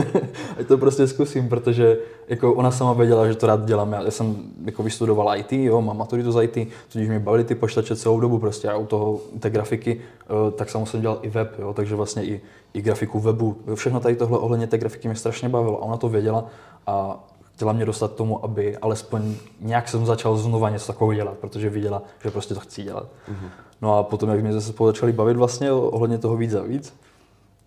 ať 0.60 0.66
to 0.66 0.78
prostě 0.78 1.06
zkusím, 1.06 1.48
protože 1.48 1.98
jako 2.28 2.54
ona 2.54 2.70
sama 2.70 2.92
věděla, 2.92 3.28
že 3.28 3.34
to 3.34 3.46
rád 3.46 3.64
dělám. 3.64 3.92
Já, 3.92 4.02
já 4.02 4.10
jsem 4.10 4.36
jako 4.64 4.82
vystudoval 4.82 5.38
IT, 5.38 5.52
jo, 5.52 5.80
mám 5.80 5.98
maturitu 5.98 6.32
z 6.32 6.42
IT, 6.42 6.68
tudíž 6.92 7.08
mě 7.08 7.18
bavily 7.18 7.44
ty 7.44 7.54
počítače 7.54 7.96
celou 7.96 8.20
dobu 8.20 8.38
prostě 8.38 8.68
a 8.68 8.76
u 8.76 8.86
toho, 8.86 9.20
té 9.40 9.50
grafiky, 9.50 10.00
eh, 10.00 10.50
tak 10.50 10.70
jsem 10.70 10.86
jsem 10.86 11.00
dělal 11.00 11.18
i 11.22 11.28
web, 11.28 11.58
jo, 11.58 11.72
takže 11.72 11.94
vlastně 11.94 12.24
i, 12.24 12.40
i 12.74 12.82
grafiku 12.82 13.20
webu. 13.20 13.56
Všechno 13.74 14.00
tady 14.00 14.16
tohle 14.16 14.38
ohledně 14.38 14.66
té 14.66 14.78
grafiky 14.78 15.08
mě 15.08 15.14
strašně 15.16 15.48
bavilo 15.48 15.82
a 15.82 15.82
ona 15.82 15.96
to 15.96 16.08
věděla 16.08 16.46
a 16.86 17.24
chtěla 17.56 17.72
mě 17.72 17.84
dostat 17.84 18.12
k 18.12 18.14
tomu, 18.14 18.44
aby 18.44 18.76
alespoň 18.76 19.34
nějak 19.60 19.88
jsem 19.88 20.06
začal 20.06 20.36
znova 20.36 20.70
něco 20.70 20.86
takového 20.86 21.14
dělat, 21.14 21.38
protože 21.38 21.70
viděla, 21.70 22.02
že 22.24 22.30
prostě 22.30 22.54
to 22.54 22.60
chci 22.60 22.82
dělat. 22.82 23.04
Mm-hmm. 23.04 23.48
No 23.82 23.98
a 23.98 24.02
potom, 24.02 24.28
jak 24.28 24.40
mě 24.40 24.52
zase 24.52 24.68
spolu 24.68 24.88
začali 24.90 25.12
bavit 25.12 25.36
vlastně 25.36 25.72
ohledně 25.72 26.18
toho 26.18 26.36
víc 26.36 26.54
a 26.54 26.62
víc, 26.62 26.94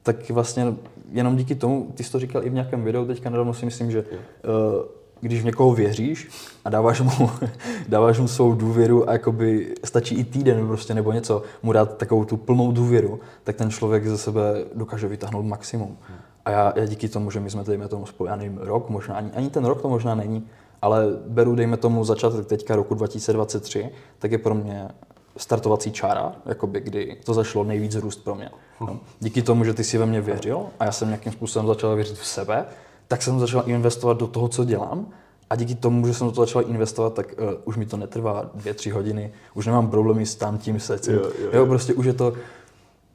tak 0.03 0.29
vlastně 0.29 0.73
jenom 1.11 1.35
díky 1.35 1.55
tomu, 1.55 1.91
ty 1.95 2.03
jsi 2.03 2.11
to 2.11 2.19
říkal 2.19 2.45
i 2.45 2.49
v 2.49 2.53
nějakém 2.53 2.83
videu, 2.83 3.05
teďka 3.05 3.29
nedávno 3.29 3.53
si 3.53 3.65
myslím, 3.65 3.91
že 3.91 4.03
uh, 4.03 4.07
když 5.21 5.41
v 5.41 5.45
někoho 5.45 5.73
věříš 5.73 6.29
a 6.65 6.69
dáváš 6.69 7.01
mu, 7.01 7.29
dáváš 7.87 8.19
mu 8.19 8.27
svou 8.27 8.53
důvěru 8.53 9.09
a 9.09 9.13
jakoby 9.13 9.75
stačí 9.85 10.15
i 10.15 10.23
týden 10.23 10.67
prostě 10.67 10.93
nebo 10.93 11.11
něco, 11.11 11.43
mu 11.63 11.73
dát 11.73 11.97
takovou 11.97 12.25
tu 12.25 12.37
plnou 12.37 12.71
důvěru, 12.71 13.19
tak 13.43 13.55
ten 13.55 13.69
člověk 13.69 14.07
ze 14.07 14.17
sebe 14.17 14.41
dokáže 14.75 15.07
vytáhnout 15.07 15.45
maximum. 15.45 15.97
Hmm. 16.01 16.17
A 16.45 16.51
já, 16.51 16.73
já 16.75 16.85
díky 16.85 17.09
tomu, 17.09 17.31
že 17.31 17.39
my 17.39 17.49
jsme 17.49 17.63
dejme 17.63 17.87
tomu 17.87 18.05
spolu, 18.05 18.27
já 18.27 18.35
nevím, 18.35 18.57
rok, 18.57 18.89
možná 18.89 19.15
ani, 19.15 19.31
ani 19.31 19.49
ten 19.49 19.65
rok 19.65 19.81
to 19.81 19.89
možná 19.89 20.15
není, 20.15 20.47
ale 20.81 21.05
beru, 21.27 21.55
dejme 21.55 21.77
tomu, 21.77 22.03
začátek 22.03 22.45
teďka 22.45 22.75
roku 22.75 22.93
2023, 22.93 23.89
tak 24.19 24.31
je 24.31 24.37
pro 24.37 24.55
mě 24.55 24.87
startovací 25.37 25.91
čára, 25.91 26.35
jakoby, 26.45 26.79
kdy 26.79 27.17
to 27.23 27.33
zašlo 27.33 27.63
nejvíc 27.63 27.95
růst 27.95 28.23
pro 28.23 28.35
mě. 28.35 28.49
No. 28.81 28.99
Díky 29.19 29.41
tomu, 29.41 29.63
že 29.63 29.73
ty 29.73 29.83
si 29.83 29.97
ve 29.97 30.05
mě 30.05 30.21
věřil 30.21 30.65
a 30.79 30.85
já 30.85 30.91
jsem 30.91 31.07
nějakým 31.07 31.31
způsobem 31.31 31.67
začal 31.67 31.95
věřit 31.95 32.17
v 32.17 32.25
sebe, 32.25 32.65
tak 33.07 33.21
jsem 33.21 33.39
začal 33.39 33.63
investovat 33.65 34.17
do 34.17 34.27
toho, 34.27 34.47
co 34.47 34.65
dělám 34.65 35.05
a 35.49 35.55
díky 35.55 35.75
tomu, 35.75 36.07
že 36.07 36.13
jsem 36.13 36.27
do 36.27 36.33
toho 36.33 36.45
začal 36.45 36.63
investovat, 36.67 37.13
tak 37.13 37.35
uh, 37.37 37.53
už 37.65 37.77
mi 37.77 37.85
to 37.85 37.97
netrvá 37.97 38.49
dvě, 38.53 38.73
tři 38.73 38.89
hodiny, 38.89 39.31
už 39.53 39.65
nemám 39.65 39.89
problémy 39.89 40.25
s 40.25 40.35
tam 40.35 40.57
tím 40.57 40.79
se. 40.79 40.99
Jo, 41.07 41.13
jo, 41.13 41.31
jo. 41.39 41.49
jo, 41.53 41.65
prostě 41.65 41.93
už 41.93 42.05
je 42.05 42.13
to, 42.13 42.33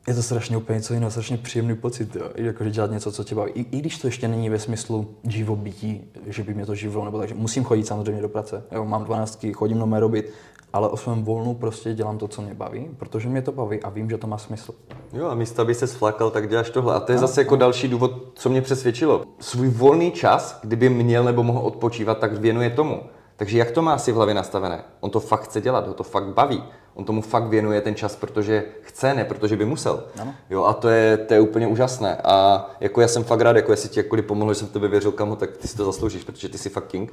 je 0.08 0.14
to 0.14 0.22
strašně 0.22 0.56
úplně 0.56 0.76
něco 0.76 0.94
jiného, 0.94 1.10
strašně 1.10 1.36
příjemný 1.36 1.76
pocit, 1.76 2.16
jo. 2.16 2.30
Jako, 2.34 2.64
dělat 2.64 2.90
něco, 2.90 3.12
co 3.12 3.24
tě 3.24 3.34
baví. 3.34 3.52
I, 3.54 3.60
I, 3.76 3.80
když 3.80 3.98
to 3.98 4.06
ještě 4.06 4.28
není 4.28 4.50
ve 4.50 4.58
smyslu 4.58 5.14
živobytí, 5.24 6.04
že 6.26 6.42
by 6.42 6.54
mě 6.54 6.66
to 6.66 6.74
živilo, 6.74 7.04
nebo 7.04 7.18
takže 7.18 7.34
musím 7.34 7.64
chodit 7.64 7.86
samozřejmě 7.86 8.22
do 8.22 8.28
práce. 8.28 8.64
Jo, 8.72 8.84
mám 8.84 9.04
12, 9.04 9.46
chodím 9.54 9.78
na 9.78 9.86
mé 9.86 10.00
robit, 10.00 10.32
ale 10.72 10.88
o 10.88 10.96
svém 10.96 11.24
volnu 11.24 11.54
prostě 11.54 11.94
dělám 11.94 12.18
to, 12.18 12.28
co 12.28 12.42
mě 12.42 12.54
baví, 12.54 12.90
protože 12.96 13.28
mě 13.28 13.42
to 13.42 13.52
baví 13.52 13.82
a 13.82 13.90
vím, 13.90 14.10
že 14.10 14.18
to 14.18 14.26
má 14.26 14.38
smysl. 14.38 14.74
Jo, 15.12 15.26
a 15.26 15.34
místo, 15.34 15.62
aby 15.62 15.74
se 15.74 15.86
sflakal, 15.86 16.30
tak 16.30 16.48
děláš 16.48 16.70
tohle. 16.70 16.94
A 16.94 17.00
to 17.00 17.12
je 17.12 17.18
zase 17.18 17.40
jako 17.40 17.56
další 17.56 17.88
důvod, 17.88 18.12
co 18.34 18.48
mě 18.48 18.62
přesvědčilo. 18.62 19.24
Svůj 19.40 19.68
volný 19.68 20.10
čas, 20.10 20.58
kdyby 20.62 20.88
měl 20.88 21.24
nebo 21.24 21.42
mohl 21.42 21.58
odpočívat, 21.58 22.18
tak 22.18 22.32
věnuje 22.32 22.70
tomu. 22.70 23.02
Takže 23.36 23.58
jak 23.58 23.70
to 23.70 23.82
má 23.82 23.98
si 23.98 24.12
v 24.12 24.14
hlavě 24.14 24.34
nastavené? 24.34 24.84
On 25.00 25.10
to 25.10 25.20
fakt 25.20 25.42
chce 25.42 25.60
dělat, 25.60 25.88
ho 25.88 25.94
to 25.94 26.02
fakt 26.02 26.34
baví. 26.34 26.62
On 26.94 27.04
tomu 27.04 27.22
fakt 27.22 27.44
věnuje 27.44 27.80
ten 27.80 27.94
čas, 27.94 28.16
protože 28.16 28.64
chce, 28.82 29.14
ne 29.14 29.24
protože 29.24 29.56
by 29.56 29.64
musel. 29.64 30.04
Ano. 30.20 30.34
Jo, 30.50 30.64
a 30.64 30.72
to 30.72 30.88
je, 30.88 31.16
to 31.16 31.34
je 31.34 31.40
úplně 31.40 31.66
úžasné. 31.66 32.16
A 32.24 32.66
jako 32.80 33.00
já 33.00 33.08
jsem 33.08 33.24
fakt 33.24 33.40
rád, 33.40 33.56
jako 33.56 33.72
jestli 33.72 33.88
ti 33.88 34.00
jakkoliv 34.00 34.24
pomohl, 34.24 34.54
že 34.54 34.58
jsem 34.58 34.68
v 34.68 34.72
tebe 34.72 34.88
věřil, 34.88 35.12
kamo, 35.12 35.36
tak 35.36 35.56
ty 35.56 35.68
si 35.68 35.76
to 35.76 35.84
zasloužíš, 35.84 36.24
protože 36.24 36.48
ty 36.48 36.58
jsi 36.58 36.68
fakt 36.68 36.86
king. 36.86 37.12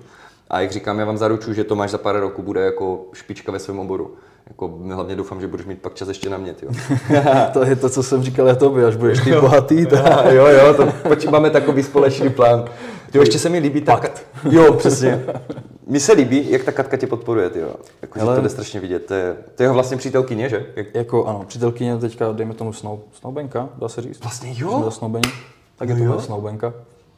A 0.49 0.59
jak 0.59 0.71
říkám, 0.71 0.99
já 0.99 1.05
vám 1.05 1.17
zaručuju, 1.17 1.53
že 1.53 1.63
to 1.63 1.75
máš 1.75 1.91
za 1.91 1.97
pár 1.97 2.19
roků 2.19 2.41
bude 2.41 2.61
jako 2.61 3.05
špička 3.13 3.51
ve 3.51 3.59
svém 3.59 3.79
oboru. 3.79 4.15
Jako 4.47 4.79
hlavně 4.93 5.15
doufám, 5.15 5.41
že 5.41 5.47
budeš 5.47 5.65
mít 5.65 5.81
pak 5.81 5.93
čas 5.93 6.07
ještě 6.07 6.29
na 6.29 6.37
mě, 6.37 6.55
jo. 6.61 6.71
to 7.53 7.63
je 7.63 7.75
to, 7.75 7.89
co 7.89 8.03
jsem 8.03 8.23
říkal 8.23 8.47
já 8.47 8.55
tobě, 8.55 8.85
až 8.85 8.95
budeš 8.95 9.19
ty 9.19 9.31
bohatý. 9.31 9.85
Tak... 9.85 10.25
jo, 10.31 10.47
jo, 10.47 10.73
to 10.73 11.31
máme 11.31 11.49
takový 11.49 11.83
společný 11.83 12.29
plán. 12.29 12.65
Jo, 13.13 13.21
ještě 13.21 13.39
se 13.39 13.49
mi 13.49 13.59
líbí 13.59 13.81
tak. 13.81 14.25
Jo, 14.49 14.73
přesně. 14.73 15.25
Mi 15.87 15.99
se 15.99 16.13
líbí, 16.13 16.51
jak 16.51 16.63
ta 16.63 16.71
Katka 16.71 16.97
tě 16.97 17.07
podporuje, 17.07 17.49
ty 17.49 17.59
jo. 17.59 17.75
Jako, 18.01 18.21
Ale... 18.21 18.35
to 18.35 18.41
jde 18.41 18.49
strašně 18.49 18.79
vidět. 18.79 19.05
To 19.05 19.13
je, 19.13 19.35
to 19.55 19.63
je 19.63 19.65
jeho 19.65 19.73
vlastně 19.73 19.97
přítelkyně, 19.97 20.49
že? 20.49 20.65
Jak... 20.75 20.95
Jako 20.95 21.25
ano, 21.25 21.43
přítelkyně 21.47 21.97
teďka, 21.97 22.31
dejme 22.31 22.53
tomu 22.53 22.73
snou, 22.73 23.03
snoubenka, 23.13 23.69
dá 23.77 23.89
se 23.89 24.01
říct. 24.01 24.21
Vlastně 24.21 24.53
jo. 24.55 24.81
Jsme 24.81 24.91
snoubení, 24.91 25.31
tak 25.75 25.89
je 25.89 26.07
to 26.07 26.21
snoubenka. 26.21 26.73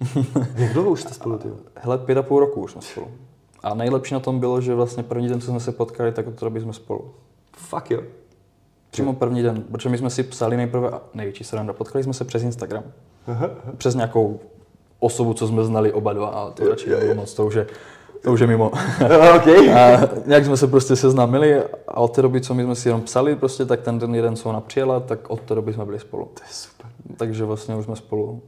Jak 0.55 0.73
dlouho 0.73 0.89
už 0.89 1.01
jste 1.01 1.13
spolu, 1.13 1.37
ty? 1.37 1.47
Hele, 1.75 1.97
pět 1.97 2.17
a 2.17 2.21
půl 2.21 2.39
roku 2.39 2.61
už 2.61 2.71
jsme 2.71 2.81
spolu. 2.81 3.07
A 3.63 3.73
nejlepší 3.73 4.13
na 4.13 4.19
tom 4.19 4.39
bylo, 4.39 4.61
že 4.61 4.75
vlastně 4.75 5.03
první 5.03 5.27
den, 5.27 5.41
co 5.41 5.47
jsme 5.47 5.59
se 5.59 5.71
potkali, 5.71 6.11
tak 6.11 6.27
od 6.27 6.35
té 6.35 6.45
doby 6.45 6.61
jsme 6.61 6.73
spolu. 6.73 7.11
Fakt 7.57 7.91
jo. 7.91 8.01
Přímo 8.91 9.13
první 9.13 9.43
den, 9.43 9.63
protože 9.71 9.89
my 9.89 9.97
jsme 9.97 10.09
si 10.09 10.23
psali 10.23 10.57
nejprve, 10.57 10.89
a 10.89 11.01
největší 11.13 11.43
sranda, 11.43 11.73
potkali 11.73 12.03
jsme 12.03 12.13
se 12.13 12.25
přes 12.25 12.43
Instagram. 12.43 12.83
Aha. 13.27 13.49
Přes 13.77 13.95
nějakou 13.95 14.39
osobu, 15.03 15.33
co 15.33 15.47
jsme 15.47 15.63
znali 15.63 15.93
oba 15.93 16.13
dva 16.13 16.27
a 16.27 16.49
to 16.49 16.69
radši 16.69 16.89
nebylo 16.89 17.15
moc, 17.15 17.33
to 17.33 17.45
už 17.45 17.55
je, 17.55 17.67
to 18.21 18.33
už 18.33 18.39
je 18.39 18.47
mimo. 18.47 18.71
okay. 19.35 19.73
a 19.73 20.09
nějak 20.25 20.45
jsme 20.45 20.57
se 20.57 20.67
prostě 20.67 20.95
seznámili 20.95 21.61
a 21.87 21.97
od 21.97 22.15
té 22.15 22.21
doby, 22.21 22.41
co 22.41 22.53
my 22.53 22.63
jsme 22.63 22.75
si 22.75 22.89
jenom 22.89 23.01
psali, 23.01 23.35
prostě, 23.35 23.65
tak 23.65 23.81
ten 23.81 23.99
den 23.99 24.15
jeden, 24.15 24.35
co 24.35 24.49
ona 24.49 24.61
přijela, 24.61 24.99
tak 24.99 25.29
od 25.29 25.41
té 25.41 25.55
doby 25.55 25.73
jsme 25.73 25.85
byli 25.85 25.99
spolu. 25.99 26.25
To 26.25 26.41
je 26.43 26.53
super. 26.53 26.87
Takže 27.17 27.45
vlastně 27.45 27.75
už 27.75 27.85
jsme 27.85 27.95
spolu 27.95 28.41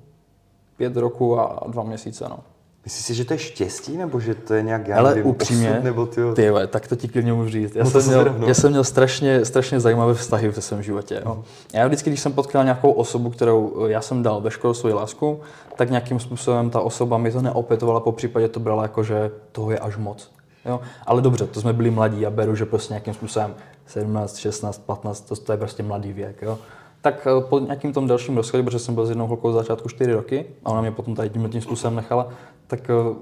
pět 0.77 0.97
roku 0.97 1.39
a 1.39 1.63
dva 1.67 1.83
měsíce, 1.83 2.25
no. 2.29 2.39
Myslíš 2.85 3.05
si, 3.05 3.13
že 3.13 3.25
to 3.25 3.33
je 3.33 3.37
štěstí, 3.37 3.97
nebo 3.97 4.19
že 4.19 4.35
to 4.35 4.53
je 4.53 4.63
nějak, 4.63 4.87
já 4.87 4.97
Ale 4.97 5.09
nevím, 5.09 5.25
upřímně, 5.25 5.71
osud, 5.71 5.83
nebo 5.83 6.05
ty, 6.05 6.21
ty 6.35 6.45
jo, 6.45 6.59
tak 6.67 6.87
to 6.87 6.95
ti 6.95 7.07
klidně 7.07 7.33
můžu 7.33 7.49
říct. 7.49 7.75
Já, 7.75 7.83
no 7.83 7.89
jsem, 7.89 8.07
měl, 8.07 8.35
já 8.47 8.53
jsem 8.53 8.71
měl 8.71 8.83
strašně, 8.83 9.45
strašně 9.45 9.79
zajímavé 9.79 10.13
vztahy 10.13 10.49
v 10.49 10.61
svém 10.61 10.83
životě. 10.83 11.21
No. 11.25 11.43
Já 11.73 11.87
vždycky, 11.87 12.09
když 12.09 12.19
jsem 12.19 12.33
potkal 12.33 12.63
nějakou 12.63 12.91
osobu, 12.91 13.29
kterou 13.29 13.85
já 13.87 14.01
jsem 14.01 14.23
dal 14.23 14.41
ve 14.41 14.51
škole 14.51 14.75
svou 14.75 14.95
lásku, 14.95 15.39
tak 15.75 15.89
nějakým 15.89 16.19
způsobem 16.19 16.69
ta 16.69 16.81
osoba 16.81 17.17
mi 17.17 17.31
to 17.31 17.41
neopětovala, 17.41 17.99
po 17.99 18.11
případě 18.11 18.47
to 18.47 18.59
brala 18.59 18.83
jako, 18.83 19.03
že 19.03 19.31
toho 19.51 19.71
je 19.71 19.79
až 19.79 19.97
moc. 19.97 20.31
Jo? 20.65 20.79
Ale 21.05 21.21
dobře, 21.21 21.47
to 21.47 21.61
jsme 21.61 21.73
byli 21.73 21.91
mladí 21.91 22.25
a 22.25 22.29
beru, 22.29 22.55
že 22.55 22.65
prostě 22.65 22.93
nějakým 22.93 23.13
způsobem 23.13 23.53
17, 23.87 24.37
16, 24.37 24.77
15, 24.85 25.21
to, 25.21 25.35
to 25.35 25.51
je 25.51 25.57
prostě 25.57 25.83
mladý 25.83 26.13
věk. 26.13 26.41
Jo? 26.41 26.57
Tak 27.05 27.27
eh, 27.27 27.41
po 27.49 27.59
nějakým 27.59 27.93
tom 27.93 28.07
dalším 28.07 28.37
rozchodě, 28.37 28.63
protože 28.63 28.79
jsem 28.79 28.95
byl 28.95 29.05
s 29.05 29.09
jednou 29.09 29.27
holkou 29.27 29.51
z 29.51 29.55
začátku 29.55 29.89
4 29.89 30.13
roky 30.13 30.45
a 30.65 30.69
ona 30.69 30.81
mě 30.81 30.91
potom 30.91 31.15
tady 31.15 31.29
tímhle 31.29 31.49
tím 31.49 31.61
způsobem 31.61 31.95
nechala, 31.95 32.29
tak 32.67 32.89
eh, 32.89 33.15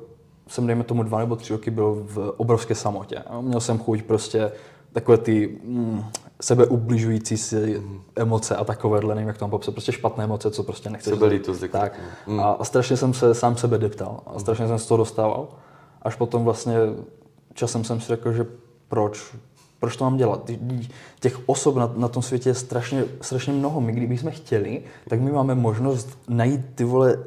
jsem, 0.47 0.67
dejme 0.67 0.83
tomu, 0.83 1.03
dva 1.03 1.19
nebo 1.19 1.35
tři 1.35 1.53
roky 1.53 1.71
byl 1.71 2.05
v 2.07 2.33
obrovské 2.37 2.75
samotě. 2.75 3.23
Měl 3.41 3.59
jsem 3.59 3.79
chuť 3.79 4.01
prostě 4.01 4.51
takové 4.93 5.17
ty 5.17 5.59
mm, 5.63 6.03
sebeubližující 6.41 7.37
si 7.37 7.83
emoce 8.15 8.55
a 8.55 8.63
takovéhle, 8.63 9.15
nevím, 9.15 9.27
jak 9.27 9.37
to 9.37 9.45
mám 9.45 9.51
popsat, 9.51 9.71
prostě 9.71 9.91
špatné 9.91 10.23
emoce, 10.23 10.51
co 10.51 10.63
prostě 10.63 10.89
nechceš. 10.89 11.13
Sebelítost. 11.13 11.63
Tak. 11.71 11.99
Mm. 12.27 12.39
A, 12.39 12.51
a, 12.51 12.63
strašně 12.63 12.97
jsem 12.97 13.13
se 13.13 13.35
sám 13.35 13.57
sebe 13.57 13.77
deptal 13.77 14.19
a 14.25 14.39
strašně 14.39 14.67
jsem 14.67 14.79
z 14.79 14.85
toho 14.85 14.97
dostával. 14.97 15.47
Až 16.01 16.15
potom 16.15 16.43
vlastně 16.43 16.75
časem 17.53 17.83
jsem 17.83 18.01
si 18.01 18.07
řekl, 18.07 18.33
že 18.33 18.45
proč, 18.87 19.35
proč 19.83 19.95
to 19.95 20.03
mám 20.03 20.17
dělat? 20.17 20.49
Těch 21.19 21.49
osob 21.49 21.75
na, 21.75 21.93
na 21.95 22.07
tom 22.07 22.23
světě 22.23 22.49
je 22.49 22.53
strašně, 22.53 23.05
strašně 23.21 23.53
mnoho. 23.53 23.81
My 23.81 23.91
kdybychom 23.91 24.31
chtěli, 24.31 24.81
tak 25.09 25.21
my 25.21 25.31
máme 25.31 25.55
možnost 25.55 26.19
najít 26.27 26.61
ty 26.75 26.83
vole, 26.83 27.17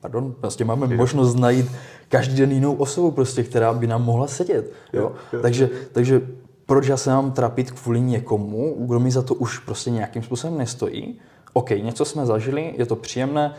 pardon, 0.00 0.34
prostě 0.40 0.64
máme 0.64 0.86
možnost 0.86 1.34
najít 1.34 1.66
každý 2.08 2.36
den 2.36 2.52
jinou 2.52 2.74
osobu, 2.74 3.10
prostě, 3.10 3.42
která 3.42 3.72
by 3.72 3.86
nám 3.86 4.04
mohla 4.04 4.26
sedět. 4.26 4.72
Jo. 4.92 5.12
Takže, 5.42 5.70
takže 5.92 6.22
proč 6.66 6.86
já 6.86 6.96
se 6.96 7.10
mám 7.10 7.32
trapit 7.32 7.70
kvůli 7.70 8.00
někomu, 8.00 8.76
kdo 8.78 9.00
mi 9.00 9.10
za 9.10 9.22
to 9.22 9.34
už 9.34 9.58
prostě 9.58 9.90
nějakým 9.90 10.22
způsobem 10.22 10.58
nestojí? 10.58 11.18
OK, 11.52 11.70
něco 11.70 12.04
jsme 12.04 12.26
zažili, 12.26 12.74
je 12.76 12.86
to 12.86 12.96
příjemné 12.96 13.54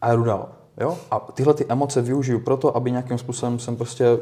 a 0.00 0.14
jdu 0.14 0.24
dál. 0.24 0.48
Jo? 0.80 0.98
A 1.10 1.18
tyhle 1.18 1.54
ty 1.54 1.66
emoce 1.68 2.02
využiju 2.02 2.40
proto, 2.40 2.76
aby 2.76 2.90
nějakým 2.90 3.18
způsobem 3.18 3.58
jsem 3.58 3.76
prostě 3.76 4.18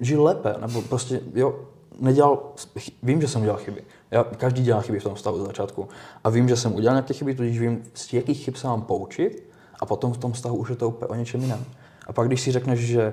žil 0.00 0.22
lépe, 0.22 0.54
nebo 0.60 0.82
prostě, 0.82 1.20
jo, 1.34 1.54
nedělal, 2.00 2.52
vím, 3.02 3.20
že 3.20 3.28
jsem 3.28 3.40
udělal 3.40 3.58
chyby. 3.58 3.82
Já, 4.10 4.24
každý 4.24 4.62
dělá 4.62 4.80
chyby 4.80 5.00
v 5.00 5.02
tom 5.02 5.16
stavu 5.16 5.38
z 5.38 5.46
začátku. 5.46 5.88
A 6.24 6.30
vím, 6.30 6.48
že 6.48 6.56
jsem 6.56 6.74
udělal 6.74 6.94
nějaké 6.94 7.14
chyby, 7.14 7.34
tudíž 7.34 7.58
vím, 7.58 7.82
z 7.94 8.12
jakých 8.12 8.44
chyb 8.44 8.54
se 8.54 8.66
mám 8.66 8.82
poučit 8.82 9.50
a 9.80 9.86
potom 9.86 10.12
v 10.12 10.18
tom 10.18 10.32
vztahu 10.32 10.56
už 10.56 10.70
je 10.70 10.76
to 10.76 10.88
úplně 10.88 11.08
o 11.08 11.14
něčem 11.14 11.40
jiném. 11.40 11.64
A 12.06 12.12
pak, 12.12 12.26
když 12.26 12.40
si 12.40 12.52
řekneš, 12.52 12.80
že 12.80 13.12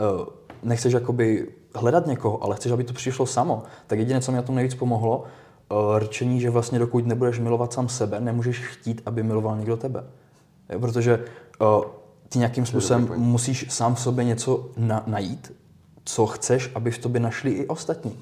uh, 0.00 0.26
nechceš 0.62 0.92
jakoby 0.92 1.48
hledat 1.74 2.06
někoho, 2.06 2.44
ale 2.44 2.56
chceš, 2.56 2.72
aby 2.72 2.84
to 2.84 2.92
přišlo 2.92 3.26
samo, 3.26 3.62
tak 3.86 3.98
jediné, 3.98 4.20
co 4.20 4.32
mi 4.32 4.36
na 4.36 4.42
tom 4.42 4.54
nejvíc 4.54 4.74
pomohlo, 4.74 5.24
uh, 5.70 5.98
rčení, 5.98 6.40
že 6.40 6.50
vlastně 6.50 6.78
dokud 6.78 7.06
nebudeš 7.06 7.38
milovat 7.38 7.72
sám 7.72 7.88
sebe, 7.88 8.20
nemůžeš 8.20 8.58
chtít, 8.58 9.02
aby 9.06 9.22
miloval 9.22 9.56
někdo 9.56 9.76
tebe. 9.76 10.04
Je, 10.68 10.78
protože 10.78 11.24
uh, 11.60 11.84
ty 12.28 12.38
nějakým 12.38 12.66
způsobem 12.66 13.08
musíš 13.16 13.66
sám 13.68 13.94
v 13.94 14.00
sobě 14.00 14.24
něco 14.24 14.68
na, 14.76 15.02
najít, 15.06 15.52
co 16.04 16.26
chceš, 16.26 16.70
aby 16.74 16.90
v 16.90 16.98
tobě 16.98 17.20
našli 17.20 17.50
i 17.50 17.66
ostatní. 17.66 18.18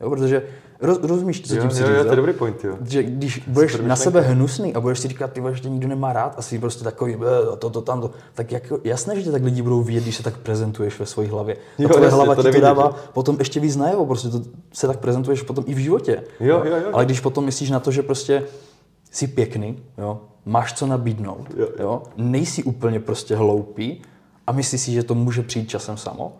Jo, 0.00 0.10
protože 0.10 0.42
roz, 0.80 0.98
rozumíš, 1.02 1.48
co 1.48 1.54
Jo, 1.54 1.60
tím 1.60 1.70
jo, 1.70 1.76
říct, 1.76 1.86
jo, 1.96 2.04
to 2.04 2.10
je 2.10 2.16
dobrý 2.16 2.32
point, 2.32 2.64
jo. 2.64 2.76
že 2.88 3.02
když 3.02 3.42
budeš 3.46 3.72
Super 3.72 3.86
na 3.86 3.96
sebe 3.96 4.20
hnusný 4.20 4.74
a 4.74 4.80
budeš 4.80 4.98
si 4.98 5.08
říkat, 5.08 5.32
ty 5.32 5.42
že 5.52 5.60
tě 5.60 5.68
nikdo 5.70 5.88
nemá 5.88 6.12
rád 6.12 6.34
a 6.38 6.42
jsi 6.42 6.58
prostě 6.58 6.84
takový, 6.84 7.14
"Eh, 7.14 7.56
to, 7.56 7.70
to, 7.70 7.80
tam, 7.80 8.00
to, 8.00 8.10
tak 8.34 8.52
jako, 8.52 8.78
jasné, 8.84 9.16
že 9.16 9.22
tě 9.22 9.30
tak 9.30 9.42
lidi 9.44 9.62
budou 9.62 9.82
vidět, 9.82 10.02
když 10.02 10.16
se 10.16 10.22
tak 10.22 10.36
prezentuješ 10.38 10.98
ve 11.00 11.06
své 11.06 11.26
hlavě. 11.26 11.54
A 11.54 11.58
Jo, 11.78 11.88
tvoje 11.88 12.04
jasně, 12.04 12.16
hlava 12.16 12.34
to 12.34 12.42
ti 12.42 12.48
jde 12.48 12.54
to 12.54 12.60
dává 12.60 12.92
že? 12.96 13.08
potom 13.12 13.36
ještě 13.38 13.60
víc 13.60 13.76
najevo, 13.76 14.06
prostě 14.06 14.28
to 14.28 14.42
se 14.72 14.86
tak 14.86 14.98
prezentuješ 14.98 15.42
potom 15.42 15.64
i 15.66 15.74
v 15.74 15.78
životě. 15.78 16.22
Jo, 16.40 16.62
jo, 16.64 16.76
jo. 16.76 16.90
Ale 16.92 17.04
když 17.04 17.20
potom 17.20 17.44
myslíš 17.44 17.70
na 17.70 17.80
to, 17.80 17.90
že 17.90 18.02
prostě 18.02 18.42
jsi 19.10 19.26
pěkný, 19.26 19.78
jo, 19.98 20.20
máš 20.44 20.72
co 20.72 20.86
nabídnout, 20.86 21.46
Jo, 21.56 21.66
jo, 21.66 21.68
jo. 21.80 22.02
nejsi 22.16 22.62
úplně 22.62 23.00
prostě 23.00 23.36
hloupý 23.36 24.02
a 24.46 24.52
myslíš 24.52 24.80
si, 24.80 24.92
že 24.92 25.02
to 25.02 25.14
může 25.14 25.42
přijít 25.42 25.68
časem 25.68 25.96
samo, 25.96 26.32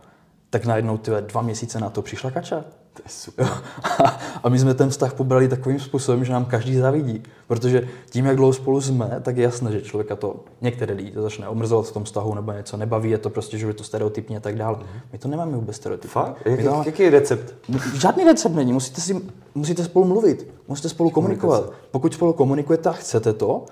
tak 0.50 0.66
najednou 0.66 0.98
ty 0.98 1.10
vole, 1.10 1.22
dva 1.22 1.42
měsíce 1.42 1.80
na 1.80 1.90
to 1.90 2.02
přišla 2.02 2.30
kača. 2.30 2.64
To 2.92 3.02
je 3.04 3.10
super. 3.10 3.48
A 4.42 4.48
my 4.48 4.58
jsme 4.58 4.74
ten 4.74 4.90
vztah 4.90 5.14
pobrali 5.14 5.48
takovým 5.48 5.80
způsobem, 5.80 6.24
že 6.24 6.32
nám 6.32 6.44
každý 6.44 6.76
závidí. 6.76 7.22
Protože 7.46 7.88
tím, 8.10 8.26
jak 8.26 8.36
dlouho 8.36 8.52
spolu 8.52 8.80
jsme, 8.80 9.20
tak 9.22 9.36
je 9.36 9.42
jasné, 9.42 9.72
že 9.72 9.82
člověka 9.82 10.16
to, 10.16 10.44
některé 10.60 10.94
lidi 10.94 11.10
to 11.10 11.22
začne 11.22 11.48
omrzovat 11.48 11.86
v 11.86 11.92
tom 11.92 12.04
vztahu 12.04 12.34
nebo 12.34 12.52
něco, 12.52 12.76
nebaví 12.76 13.10
je 13.10 13.18
to 13.18 13.30
prostě, 13.30 13.58
že 13.58 13.66
je 13.66 13.74
to 13.74 13.84
stereotypně 13.84 14.36
a 14.36 14.40
tak 14.40 14.56
dále. 14.56 14.78
My 15.12 15.18
to 15.18 15.28
nemáme 15.28 15.56
vůbec 15.56 15.76
stereotypně. 15.76 16.10
Fakt? 16.10 16.36
Jak, 16.44 16.64
máme, 16.64 16.86
jaký 16.86 17.02
je 17.02 17.10
recept? 17.10 17.54
žádný 17.94 18.24
recept 18.24 18.54
není, 18.54 18.72
musíte, 18.72 19.00
si, 19.00 19.20
musíte 19.54 19.84
spolu 19.84 20.04
mluvit, 20.04 20.46
musíte 20.68 20.88
spolu 20.88 21.10
komunikovat. 21.10 21.72
Pokud 21.90 22.14
spolu 22.14 22.32
komunikujete 22.32 22.88
a 22.88 22.92
chcete 22.92 23.32
to, 23.32 23.64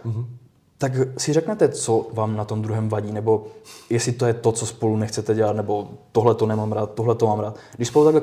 tak 0.78 0.92
si 1.18 1.32
řeknete, 1.32 1.68
co 1.68 2.06
vám 2.12 2.36
na 2.36 2.44
tom 2.44 2.62
druhém 2.62 2.88
vadí, 2.88 3.12
nebo 3.12 3.46
jestli 3.90 4.12
to 4.12 4.26
je 4.26 4.34
to, 4.34 4.52
co 4.52 4.66
spolu 4.66 4.96
nechcete 4.96 5.34
dělat, 5.34 5.56
nebo 5.56 5.88
tohle 6.12 6.34
to 6.34 6.46
nemám 6.46 6.72
rád, 6.72 6.94
tohle 6.94 7.14
to 7.14 7.26
mám 7.26 7.40
rád. 7.40 7.56
Když 7.76 7.88
spolu 7.88 8.04
takhle 8.04 8.20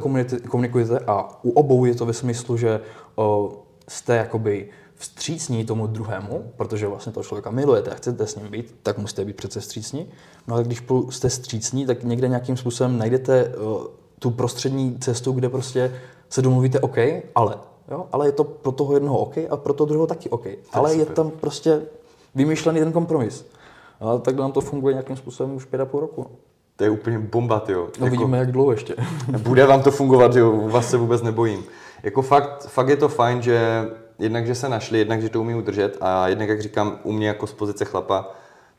komunikujete- 0.47 1.03
a 1.07 1.39
u 1.43 1.49
obou 1.49 1.85
je 1.85 1.95
to 1.95 2.05
ve 2.05 2.13
smyslu, 2.13 2.57
že 2.57 2.81
o, 3.15 3.53
jste 3.87 4.15
jakoby 4.15 4.69
vstřícní 4.95 5.65
tomu 5.65 5.87
druhému, 5.87 6.51
protože 6.57 6.87
vlastně 6.87 7.11
toho 7.11 7.23
člověka 7.23 7.51
milujete 7.51 7.91
a 7.91 7.95
chcete 7.95 8.27
s 8.27 8.35
ním 8.35 8.47
být, 8.47 8.75
tak 8.83 8.97
musíte 8.97 9.25
být 9.25 9.35
přece 9.35 9.59
vstřícní. 9.59 10.09
No 10.47 10.55
ale 10.55 10.63
když 10.63 10.83
jste 11.09 11.29
vstřícní, 11.29 11.85
tak 11.85 12.03
někde 12.03 12.27
nějakým 12.27 12.57
způsobem 12.57 12.97
najdete 12.97 13.55
o, 13.57 13.87
tu 14.19 14.31
prostřední 14.31 14.97
cestu, 14.99 15.31
kde 15.31 15.49
prostě 15.49 15.91
se 16.29 16.41
domluvíte 16.41 16.79
OK, 16.79 16.97
ale. 17.35 17.55
Jo? 17.91 18.05
Ale 18.11 18.27
je 18.27 18.31
to 18.31 18.43
pro 18.43 18.71
toho 18.71 18.93
jednoho 18.93 19.17
OK 19.17 19.37
a 19.49 19.57
pro 19.57 19.73
toho 19.73 19.87
druhého 19.87 20.07
taky 20.07 20.29
OK. 20.29 20.45
Ale 20.73 20.95
je 20.95 21.05
tam 21.05 21.31
prostě 21.31 21.81
vymýšlený 22.35 22.79
ten 22.79 22.91
kompromis. 22.91 23.45
A 23.99 24.17
takhle 24.17 24.41
nám 24.41 24.51
to 24.51 24.61
funguje 24.61 24.93
nějakým 24.93 25.15
způsobem 25.17 25.55
už 25.55 25.65
pět 25.65 25.81
a 25.81 25.85
půl 25.85 25.99
roku. 25.99 26.27
To 26.75 26.83
je 26.83 26.89
úplně 26.89 27.19
bomba, 27.19 27.63
jo. 27.67 27.87
No 27.99 28.07
vidíme, 28.07 28.37
jak 28.37 28.51
dlouho 28.51 28.71
ještě. 28.71 28.95
Bude 29.37 29.65
vám 29.65 29.81
to 29.81 29.91
fungovat, 29.91 30.35
jo, 30.35 30.67
vás 30.67 30.89
se 30.89 30.97
vůbec 30.97 31.21
nebojím. 31.21 31.63
Jako 32.03 32.21
fakt, 32.21 32.65
fakt 32.67 32.87
je 32.89 32.95
to 32.97 33.09
fajn, 33.09 33.41
že 33.41 33.85
jednak, 34.19 34.45
že 34.47 34.55
se 34.55 34.69
našli, 34.69 34.99
jednak, 34.99 35.21
že 35.21 35.29
to 35.29 35.41
umí 35.41 35.55
udržet 35.55 35.97
a 36.01 36.27
jednak, 36.27 36.49
jak 36.49 36.61
říkám, 36.61 36.99
u 37.03 37.11
mě 37.11 37.27
jako 37.27 37.47
z 37.47 37.53
pozice 37.53 37.85
chlapa, 37.85 38.31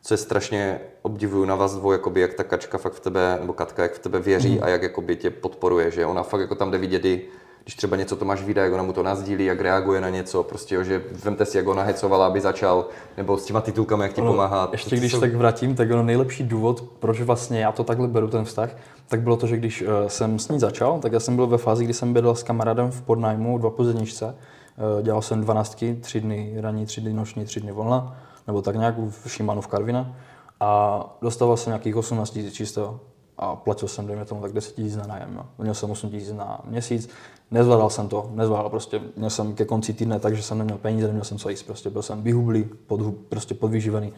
co 0.03 0.15
je 0.15 0.19
strašně 0.19 0.81
obdivuju 1.03 1.45
na 1.45 1.55
vás 1.55 1.75
dvou, 1.77 1.93
jakoby, 1.93 2.21
jak 2.21 2.35
ta 2.35 2.45
kačka 2.45 2.79
fakt 2.79 2.93
v 2.93 3.01
tebe, 3.01 3.37
nebo 3.41 3.53
Katka, 3.53 3.83
jak 3.83 3.93
v 3.93 3.99
tebe 3.99 4.21
věří 4.21 4.55
Mhm. 4.55 4.65
a 4.65 4.69
jak 4.69 4.83
jakoby, 4.83 5.17
tě 5.17 5.31
podporuje, 5.31 5.91
že 5.91 6.07
ona 6.07 6.23
fakt 6.23 6.41
jako 6.41 6.55
tam 6.55 6.71
jde 6.71 6.79
vidět 6.79 7.05
i, 7.05 7.23
když 7.67 7.75
třeba 7.77 7.97
něco 7.97 8.17
Tomáš 8.17 8.43
vyjde, 8.43 8.61
jak 8.63 8.73
ona 8.73 8.83
mu 8.83 8.93
to 8.93 9.03
nazdílí, 9.03 9.45
jak 9.45 9.61
reaguje 9.61 10.01
na 10.01 10.09
něco, 10.11 10.43
prostě, 10.43 10.75
jo, 10.75 10.83
že 10.83 11.03
vemte 11.25 11.45
si, 11.47 11.57
jak 11.57 11.67
ona 11.67 11.83
hecovala, 11.83 12.27
aby 12.27 12.41
začal, 12.41 12.87
nebo 13.17 13.37
s 13.39 13.45
těma 13.45 13.61
titulkami, 13.61 14.03
jak 14.05 14.13
ti 14.13 14.23
pomáhá. 14.23 14.69
Ještě 14.73 14.91
To 14.91 14.97
když 14.97 15.13
jsou- 15.13 15.21
tak 15.21 15.35
vrátím, 15.35 15.75
tak 15.75 15.91
ono 15.91 16.03
nejlepší 16.03 16.45
důvod, 16.45 16.85
proč 16.99 17.21
vlastně 17.21 17.61
já 17.61 17.73
to 17.73 17.85
takhle 17.85 18.09
beru 18.09 18.29
ten 18.29 18.45
vztah, 18.45 18.71
tak 19.09 19.21
bylo 19.21 19.37
to, 19.37 19.47
že 19.47 19.57
když 19.57 19.83
eh, 19.87 20.09
jsem 20.11 20.39
s 20.39 20.49
ní 20.49 20.59
začal, 20.61 20.99
tak 20.99 21.13
já 21.13 21.21
jsem 21.21 21.37
byl 21.37 21.47
ve 21.47 21.59
fázi, 21.59 21.85
kdy 21.85 21.95
jsem 21.95 22.13
bydlel 22.13 22.35
s 22.35 22.43
kamarádem 22.43 22.91
v 22.91 23.03
podnájmu 23.03 23.59
dva 23.59 23.71
pozedničce. 23.71 24.35
Eh, 24.99 25.03
Dělal 25.03 25.23
jsem 25.23 25.41
dvanáctky, 25.41 25.97
tři 26.01 26.21
dny 26.21 26.55
ranní, 26.61 26.87
tři 26.87 27.01
dny 27.01 27.13
noční, 27.13 27.45
tři 27.45 27.61
dny 27.61 27.73
volna, 27.73 28.17
nebo 28.47 28.63
tak 28.63 28.77
nějak 28.77 28.95
v 28.99 29.31
Šimanu 29.31 29.61
v 29.61 29.67
Karvina. 29.67 30.13
A 30.61 31.01
dostával 31.23 31.57
jsem 31.57 31.71
nějakých 31.71 31.97
18 31.97 32.31
tisíc 32.31 32.55
čistého 32.55 33.01
a 33.39 33.57
platil 33.57 33.89
jsem, 33.89 34.07
dejme 34.07 34.25
tomu, 34.25 34.41
tak 34.43 34.53
10 34.53 34.75
tisíc 34.75 34.97
na 34.97 35.07
nájem. 35.07 35.29
No. 35.37 35.47
Měl 35.59 35.75
jsem 35.75 35.91
8 35.91 36.11
tisíc 36.11 36.33
na 36.33 36.61
měsíc, 36.65 37.09
nezvládal 37.51 37.91
jsem 37.91 38.09
to, 38.09 38.31
nezvládal 38.35 38.71
prostě, 38.71 39.01
měl 39.17 39.31
jsem 39.31 39.55
ke 39.55 39.65
konci 39.65 39.93
týdne, 39.93 40.21
takže 40.21 40.43
jsem 40.43 40.59
neměl 40.59 40.79
peníze, 40.79 41.07
neměl 41.07 41.25
jsem 41.25 41.39
co 41.39 41.49
jíst, 41.49 41.63
prostě 41.63 41.91
byl 41.91 42.03
jsem 42.03 42.23
vyhublý, 42.23 42.65
pod, 42.87 43.01
prostě 43.29 43.55
podvyživený. 43.55 44.13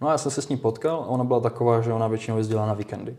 No 0.00 0.08
a 0.08 0.12
já 0.12 0.18
jsem 0.18 0.30
se 0.30 0.42
s 0.42 0.48
ní 0.48 0.56
potkal 0.56 0.96
a 0.96 1.06
ona 1.06 1.24
byla 1.24 1.40
taková, 1.40 1.80
že 1.80 1.92
ona 1.92 2.08
většinou 2.08 2.38
jezdila 2.38 2.66
na 2.66 2.74
víkendy. 2.74 3.16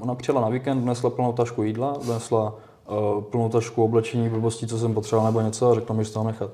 Ona 0.00 0.14
přijela 0.14 0.40
na 0.40 0.48
víkend, 0.48 0.84
nesla 0.84 1.10
plnou 1.10 1.32
tašku 1.32 1.62
jídla, 1.62 1.96
nesla 2.08 2.54
uh, 2.88 3.22
plnou 3.22 3.48
tašku 3.48 3.84
oblečení, 3.84 4.28
blbostí, 4.28 4.66
co 4.66 4.78
jsem 4.78 4.94
potřeboval 4.94 5.32
nebo 5.32 5.40
něco 5.40 5.70
a 5.70 5.74
řekla 5.74 5.96
mi, 5.96 6.04
že 6.04 6.12
to 6.12 6.22
nechat. 6.24 6.50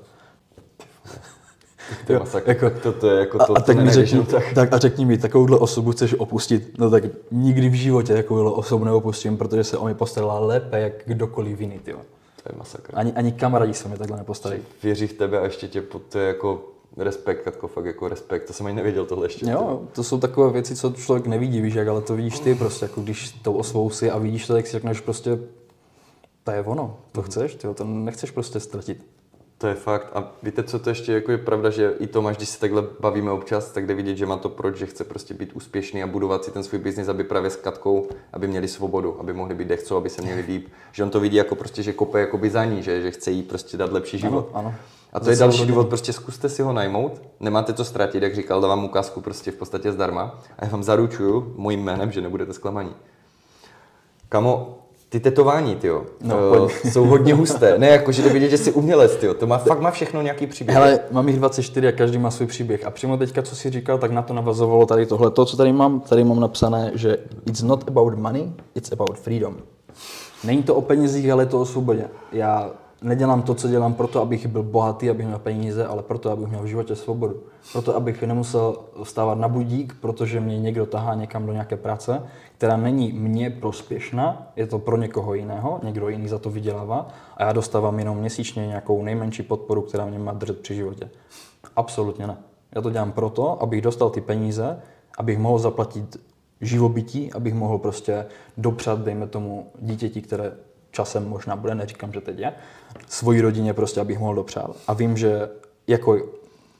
Je 2.09 2.15
Jo, 2.15 2.25
jako- 2.45 2.69
to, 2.83 2.93
to 2.93 3.09
je 3.09 3.19
jako 3.19 3.41
A, 3.41 3.45
to, 3.45 3.57
a 3.57 3.59
to 3.59 3.65
tak, 3.65 3.77
mi 3.77 3.91
řekni, 3.91 4.23
tak. 4.23 4.43
tak 4.55 4.73
a 4.73 4.77
řekni 4.77 5.05
mi, 5.05 5.17
takovouhle 5.17 5.57
osobu 5.59 5.91
chceš 5.91 6.13
opustit? 6.13 6.77
No 6.77 6.89
tak 6.89 7.03
nikdy 7.31 7.69
v 7.69 7.73
životě 7.73 8.13
takovouhle 8.13 8.51
osobu 8.51 8.83
neopustím, 8.83 9.37
protože 9.37 9.63
se 9.63 9.77
o 9.77 9.85
mě 9.85 9.93
postarala 9.95 10.39
lépe, 10.39 10.79
jak 10.79 10.93
kdokoliv 11.05 11.61
jiný, 11.61 11.79
tyjo. 11.79 11.99
To 12.47 12.53
je 12.53 12.57
masakr. 12.57 12.91
Ani, 12.93 13.13
ani 13.13 13.31
kamarádi 13.31 13.73
se 13.73 13.89
mi 13.89 13.97
takhle 13.97 14.17
nepostarají. 14.17 14.61
Věří 14.83 15.07
v 15.07 15.13
tebe 15.13 15.39
a 15.39 15.43
ještě 15.43 15.67
tě 15.67 15.81
pod, 15.81 16.01
to 16.01 16.19
je 16.19 16.27
jako 16.27 16.63
respekt, 16.97 17.43
Katko, 17.43 17.67
fakt 17.67 17.85
jako 17.85 18.07
respekt. 18.07 18.47
To 18.47 18.53
jsem 18.53 18.65
ani 18.65 18.75
nevěděl 18.75 19.05
tohle 19.05 19.25
ještě. 19.25 19.49
Jo, 19.49 19.81
to 19.91 20.03
jsou 20.03 20.19
takové 20.19 20.51
věci, 20.51 20.75
co 20.75 20.89
člověk 20.91 21.27
nevidí, 21.27 21.61
víš 21.61 21.73
jak, 21.73 21.87
ale 21.87 22.01
to 22.01 22.15
vidíš 22.15 22.39
ty 22.39 22.55
prostě, 22.55 22.85
jako 22.85 23.01
když 23.01 23.31
tou 23.31 23.53
osvou 23.53 23.89
si 23.89 24.11
a 24.11 24.17
vidíš 24.17 24.47
to, 24.47 24.53
tak 24.53 24.67
si 24.67 24.71
řekneš 24.71 24.99
prostě, 24.99 25.39
to 26.43 26.51
je 26.51 26.63
ono, 26.63 26.97
to 27.11 27.21
chceš, 27.21 27.55
tyjo, 27.55 27.73
to 27.73 27.83
nechceš 27.83 28.31
prostě 28.31 28.59
ztratit. 28.59 29.05
To 29.57 29.67
je 29.67 29.73
fakt. 29.73 30.07
A 30.13 30.31
víte, 30.43 30.63
co 30.63 30.79
to 30.79 30.89
ještě 30.89 31.13
jako 31.13 31.31
je 31.31 31.37
pravda, 31.37 31.69
že 31.69 31.93
i 31.99 32.07
Tomáš, 32.07 32.37
když 32.37 32.49
se 32.49 32.59
takhle 32.59 32.83
bavíme 32.99 33.31
občas, 33.31 33.71
tak 33.71 33.87
jde 33.87 33.93
vidět, 33.93 34.15
že 34.15 34.25
má 34.25 34.37
to 34.37 34.49
proč, 34.49 34.75
že 34.75 34.85
chce 34.85 35.03
prostě 35.03 35.33
být 35.33 35.53
úspěšný 35.53 36.03
a 36.03 36.07
budovat 36.07 36.43
si 36.43 36.51
ten 36.51 36.63
svůj 36.63 36.79
biznis, 36.79 37.07
aby 37.07 37.23
právě 37.23 37.49
s 37.49 37.55
Katkou, 37.55 38.07
aby 38.33 38.47
měli 38.47 38.67
svobodu, 38.67 39.19
aby 39.19 39.33
mohli 39.33 39.55
být 39.55 39.65
kde 39.65 39.77
chcou, 39.77 39.97
aby 39.97 40.09
se 40.09 40.21
měli 40.21 40.41
líp. 40.41 40.67
Že 40.91 41.03
on 41.03 41.09
to 41.09 41.19
vidí 41.19 41.35
jako 41.35 41.55
prostě, 41.55 41.83
že 41.83 41.93
kope 41.93 42.19
jakoby 42.19 42.49
za 42.49 42.65
ní, 42.65 42.83
že, 42.83 43.01
že 43.01 43.11
chce 43.11 43.31
jí 43.31 43.43
prostě 43.43 43.77
dát 43.77 43.91
lepší 43.91 44.17
život. 44.17 44.49
ano. 44.53 44.75
A 45.13 45.19
to 45.19 45.29
je 45.29 45.35
další 45.35 45.65
důvod, 45.65 45.87
prostě 45.87 46.13
zkuste 46.13 46.49
si 46.49 46.61
ho 46.61 46.73
najmout, 46.73 47.21
nemáte 47.39 47.73
to 47.73 47.85
ztratit, 47.85 48.23
jak 48.23 48.35
říkal, 48.35 48.61
dávám 48.61 48.85
ukázku 48.85 49.21
prostě 49.21 49.51
v 49.51 49.55
podstatě 49.55 49.91
zdarma 49.91 50.39
a 50.57 50.65
já 50.65 50.71
vám 50.71 50.83
zaručuju 50.83 51.53
mojím 51.57 51.83
jménem, 51.83 52.11
že 52.11 52.21
nebudete 52.21 52.53
zklamaní. 52.53 52.91
Kamo, 54.29 54.79
ty 55.09 55.19
tetování, 55.19 55.75
tyjo, 55.75 56.05
No, 56.21 56.51
no, 56.51 56.57
pojď. 56.57 56.71
jsou 56.93 57.05
hodně 57.05 57.33
husté. 57.33 57.77
Ne, 57.77 57.87
jako, 57.87 58.11
že 58.11 58.23
to 58.23 58.29
vidět, 58.29 58.49
že 58.49 58.57
jsi 58.57 58.71
umělec, 58.71 59.15
tyjo. 59.15 59.33
To 59.33 59.47
má, 59.47 59.57
fakt 59.57 59.81
má 59.81 59.91
všechno 59.91 60.21
nějaký 60.21 60.47
příběh. 60.47 60.77
Hele, 60.77 60.99
mám 61.11 61.27
jich 61.27 61.37
24 61.37 61.87
a 61.87 61.91
každý 61.91 62.17
má 62.17 62.31
svůj 62.31 62.47
příběh. 62.47 62.85
A 62.85 62.89
přímo 62.89 63.17
teďka, 63.17 63.41
co 63.41 63.55
jsi 63.55 63.69
říkal, 63.69 63.97
tak 63.97 64.11
na 64.11 64.21
to 64.21 64.33
navazovalo 64.33 64.85
tady 64.85 65.05
tohle. 65.05 65.31
To, 65.31 65.45
co 65.45 65.57
tady 65.57 65.73
mám, 65.73 65.99
tady 65.99 66.23
mám 66.23 66.39
napsané, 66.39 66.91
že 66.95 67.17
it's 67.45 67.61
not 67.61 67.83
about 67.87 68.17
money, 68.17 68.51
it's 68.75 68.91
about 68.91 69.19
freedom. 69.19 69.55
Není 70.43 70.63
to 70.63 70.75
o 70.75 70.81
penězích, 70.81 71.31
ale 71.31 71.43
je 71.43 71.47
to 71.47 71.61
o 71.61 71.65
svobodě. 71.65 72.05
Já 72.31 72.71
nedělám 73.01 73.41
to, 73.41 73.55
co 73.55 73.67
dělám 73.67 73.93
proto, 73.93 74.21
abych 74.21 74.47
byl 74.47 74.63
bohatý, 74.63 75.09
abych 75.09 75.25
měl 75.25 75.39
peníze, 75.39 75.85
ale 75.85 76.03
proto, 76.03 76.31
abych 76.31 76.47
měl 76.47 76.63
v 76.63 76.65
životě 76.65 76.95
svobodu. 76.95 77.43
Proto, 77.73 77.95
abych 77.95 78.23
nemusel 78.23 78.77
vstávat 79.03 79.37
na 79.37 79.47
budík, 79.47 79.95
protože 80.01 80.39
mě 80.39 80.59
někdo 80.59 80.85
tahá 80.85 81.13
někam 81.13 81.45
do 81.45 81.51
nějaké 81.53 81.77
práce, 81.77 82.23
která 82.57 82.77
není 82.77 83.13
mně 83.13 83.49
prospěšná, 83.49 84.51
je 84.55 84.67
to 84.67 84.79
pro 84.79 84.97
někoho 84.97 85.33
jiného, 85.33 85.79
někdo 85.83 86.09
jiný 86.09 86.27
za 86.27 86.39
to 86.39 86.49
vydělává 86.49 87.07
a 87.37 87.43
já 87.43 87.53
dostávám 87.53 87.99
jenom 87.99 88.17
měsíčně 88.17 88.67
nějakou 88.67 89.03
nejmenší 89.03 89.43
podporu, 89.43 89.81
která 89.81 90.05
mě 90.05 90.19
má 90.19 90.33
držet 90.33 90.59
při 90.59 90.75
životě. 90.75 91.09
Absolutně 91.75 92.27
ne. 92.27 92.37
Já 92.75 92.81
to 92.81 92.89
dělám 92.89 93.11
proto, 93.11 93.63
abych 93.63 93.81
dostal 93.81 94.09
ty 94.09 94.21
peníze, 94.21 94.79
abych 95.17 95.37
mohl 95.37 95.59
zaplatit 95.59 96.17
živobytí, 96.61 97.33
abych 97.33 97.53
mohl 97.53 97.77
prostě 97.77 98.25
dopřát, 98.57 98.99
dejme 98.99 99.27
tomu, 99.27 99.71
dítěti, 99.79 100.21
které 100.21 100.51
časem 100.97 101.29
možná 101.29 101.55
bude, 101.55 101.75
neříkám, 101.75 102.13
že 102.13 102.21
teď 102.21 102.39
je, 102.39 102.53
svoji 103.07 103.41
rodině 103.41 103.73
prostě, 103.73 104.01
abych 104.01 104.19
mohl 104.19 104.35
dopřát. 104.35 104.71
A 104.87 104.93
vím, 104.93 105.17
že 105.17 105.49
jako, 105.87 106.17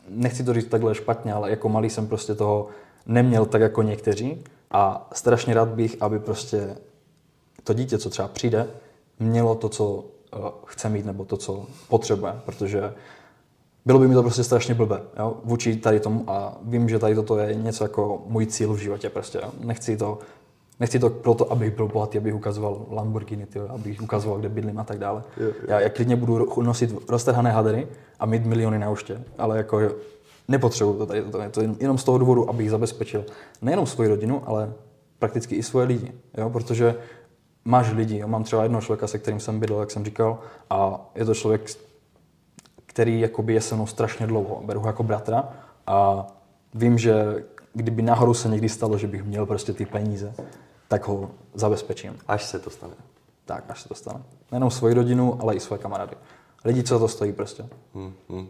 nechci 0.09 0.43
to 0.43 0.53
říct 0.53 0.67
takhle 0.67 0.95
špatně, 0.95 1.33
ale 1.33 1.49
jako 1.49 1.69
malý 1.69 1.89
jsem 1.89 2.07
prostě 2.07 2.35
toho 2.35 2.67
neměl 3.05 3.45
tak 3.45 3.61
jako 3.61 3.81
někteří 3.81 4.43
a 4.71 5.09
strašně 5.13 5.53
rád 5.53 5.69
bych, 5.69 5.97
aby 6.01 6.19
prostě 6.19 6.77
to 7.63 7.73
dítě, 7.73 7.97
co 7.97 8.09
třeba 8.09 8.27
přijde, 8.27 8.67
mělo 9.19 9.55
to, 9.55 9.69
co 9.69 10.05
eh, 10.33 10.37
chce 10.65 10.89
mít, 10.89 11.05
nebo 11.05 11.25
to, 11.25 11.37
co 11.37 11.65
potřebuje, 11.89 12.33
protože 12.45 12.93
bylo 13.85 13.99
by 13.99 14.07
mi 14.07 14.13
to 14.13 14.21
prostě 14.23 14.43
strašně 14.43 14.73
blbé, 14.73 15.01
jo, 15.19 15.37
vůči 15.43 15.75
tady 15.75 15.99
tomu 15.99 16.23
a 16.27 16.57
vím, 16.61 16.89
že 16.89 16.99
tady 16.99 17.15
toto 17.15 17.37
je 17.37 17.55
něco 17.55 17.83
jako 17.83 18.21
můj 18.25 18.45
cíl 18.45 18.73
v 18.73 18.79
životě 18.79 19.09
prostě, 19.09 19.39
jo. 19.43 19.51
Nechci 19.59 19.97
to, 19.97 20.19
nechci 20.79 20.99
to 20.99 21.09
proto, 21.09 21.51
abych 21.51 21.75
byl 21.75 21.87
bohatý, 21.87 22.17
abych 22.17 22.35
ukazoval 22.35 22.85
Lamborghini, 22.91 23.45
tyjo, 23.45 23.67
abych 23.69 24.01
ukazoval, 24.01 24.39
kde 24.39 24.49
bydlím 24.49 24.79
a 24.79 24.83
tak 24.83 24.99
dále. 24.99 25.23
Jo, 25.37 25.45
jo. 25.47 25.53
Já, 25.67 25.79
já 25.79 25.89
klidně 25.89 26.15
budu 26.15 26.61
nosit 26.61 26.95
roztrhané 27.09 27.51
hadery 27.51 27.87
a 28.19 28.25
mít 28.25 28.45
miliony 28.45 28.79
na 28.79 28.89
účtě, 28.89 29.21
ale 29.37 29.57
jako 29.57 29.81
nepotřebuju 30.47 30.97
to 30.97 31.05
tady, 31.05 31.21
to 31.21 31.41
je 31.41 31.49
to 31.49 31.61
jen- 31.61 31.75
jenom 31.79 31.97
z 31.97 32.03
toho 32.03 32.17
důvodu, 32.17 32.49
abych 32.49 32.69
zabezpečil 32.69 33.25
nejenom 33.61 33.85
svoji 33.85 34.09
rodinu, 34.09 34.43
ale 34.45 34.73
prakticky 35.19 35.55
i 35.55 35.63
svoje 35.63 35.85
lidi, 35.85 36.11
jo, 36.37 36.49
protože 36.49 36.95
máš 37.65 37.93
lidi. 37.93 38.17
Já 38.17 38.27
mám 38.27 38.43
třeba 38.43 38.63
jednoho 38.63 38.81
člověka, 38.81 39.07
se 39.07 39.19
kterým 39.19 39.39
jsem 39.39 39.59
bydlel, 39.59 39.79
jak 39.79 39.91
jsem 39.91 40.05
říkal, 40.05 40.39
a 40.69 41.09
je 41.15 41.25
to 41.25 41.33
člověk, 41.35 41.61
který 42.85 43.19
jakoby 43.19 43.53
je 43.53 43.61
se 43.61 43.75
mnou 43.75 43.85
strašně 43.85 44.27
dlouho. 44.27 44.61
Beru 44.65 44.79
ho 44.79 44.87
jako 44.87 45.03
bratra 45.03 45.49
a 45.87 46.27
vím, 46.73 46.97
že 46.97 47.43
kdyby 47.73 48.01
náhodou 48.01 48.33
se 48.33 48.49
někdy 48.49 48.69
stalo, 48.69 48.97
že 48.97 49.07
bych 49.07 49.23
měl 49.23 49.45
prostě 49.45 49.73
ty 49.73 49.85
peníze, 49.85 50.33
tak 50.87 51.07
ho 51.07 51.31
zabezpečím. 51.53 52.19
Až 52.27 52.43
se 52.45 52.59
to 52.59 52.69
stane. 52.69 52.93
Tak, 53.45 53.63
až 53.69 53.81
se 53.81 53.87
to 53.87 53.95
stane. 53.95 54.23
Nejenom 54.51 54.71
svoji 54.71 54.93
rodinu, 54.93 55.37
ale 55.41 55.55
i 55.55 55.59
svoje 55.59 55.79
kamarády. 55.79 56.15
Lidi, 56.65 56.83
co 56.83 56.99
to 56.99 57.07
stojí 57.07 57.33
prostě. 57.33 57.65
Hmm, 57.95 58.13
hmm. 58.29 58.47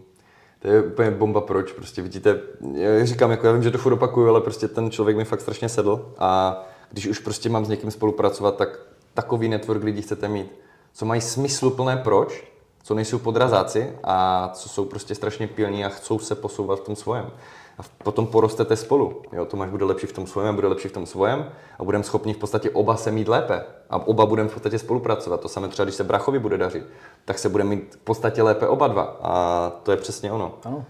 To 0.59 0.67
je 0.67 0.83
úplně 0.83 1.11
bomba 1.11 1.41
proč, 1.41 1.71
prostě 1.71 2.01
vidíte, 2.01 2.41
já 2.73 3.05
říkám, 3.05 3.31
jako 3.31 3.47
já 3.47 3.53
vím, 3.53 3.63
že 3.63 3.71
to 3.71 3.77
furt 3.77 3.93
opakuju, 3.93 4.29
ale 4.29 4.41
prostě 4.41 4.67
ten 4.67 4.91
člověk 4.91 5.17
mi 5.17 5.25
fakt 5.25 5.41
strašně 5.41 5.69
sedl 5.69 6.13
a 6.17 6.63
když 6.91 7.07
už 7.07 7.19
prostě 7.19 7.49
mám 7.49 7.65
s 7.65 7.69
někým 7.69 7.91
spolupracovat, 7.91 8.57
tak 8.57 8.79
takový 9.13 9.49
network 9.49 9.83
lidí 9.83 10.01
chcete 10.01 10.27
mít, 10.27 10.51
co 10.93 11.05
mají 11.05 11.21
smysluplné 11.21 11.97
proč, 11.97 12.43
co 12.83 12.93
nejsou 12.93 13.19
podrazáci 13.19 13.93
a 14.03 14.49
co 14.53 14.69
jsou 14.69 14.85
prostě 14.85 15.15
strašně 15.15 15.47
pilní 15.47 15.85
a 15.85 15.89
chcou 15.89 16.19
se 16.19 16.35
posouvat 16.35 16.79
v 16.79 16.83
tom 16.83 16.95
svojem. 16.95 17.31
A 17.79 17.81
potom 18.03 18.27
porostete 18.27 18.75
spolu. 18.75 19.21
Jo, 19.33 19.45
Tomáš 19.45 19.69
bude 19.69 19.85
lepší 19.85 20.07
v 20.07 20.13
tom 20.13 20.27
svém, 20.27 20.55
bude 20.55 20.67
lepší 20.67 20.87
v 20.87 20.91
tom 20.91 21.05
svém 21.05 21.45
a 21.79 21.83
budeme 21.83 22.03
schopni 22.03 22.33
v 22.33 22.37
podstatě 22.37 22.69
oba 22.69 22.97
se 22.97 23.11
mít 23.11 23.27
lépe. 23.27 23.61
A 23.89 24.07
oba 24.07 24.25
budeme 24.25 24.49
v 24.49 24.53
podstatě 24.53 24.79
spolupracovat. 24.79 25.41
To 25.41 25.49
samé 25.49 25.67
třeba, 25.67 25.83
když 25.83 25.95
se 25.95 26.03
brachovi 26.03 26.39
bude 26.39 26.57
dařit, 26.57 26.83
tak 27.25 27.39
se 27.39 27.49
bude 27.49 27.63
mít 27.63 27.95
v 27.95 27.97
podstatě 27.97 28.43
lépe 28.43 28.67
oba 28.67 28.87
dva. 28.87 29.17
A 29.21 29.69
to 29.83 29.91
je 29.91 29.97
přesně 29.97 30.31
ono. 30.31 30.53
Ano. 30.63 30.85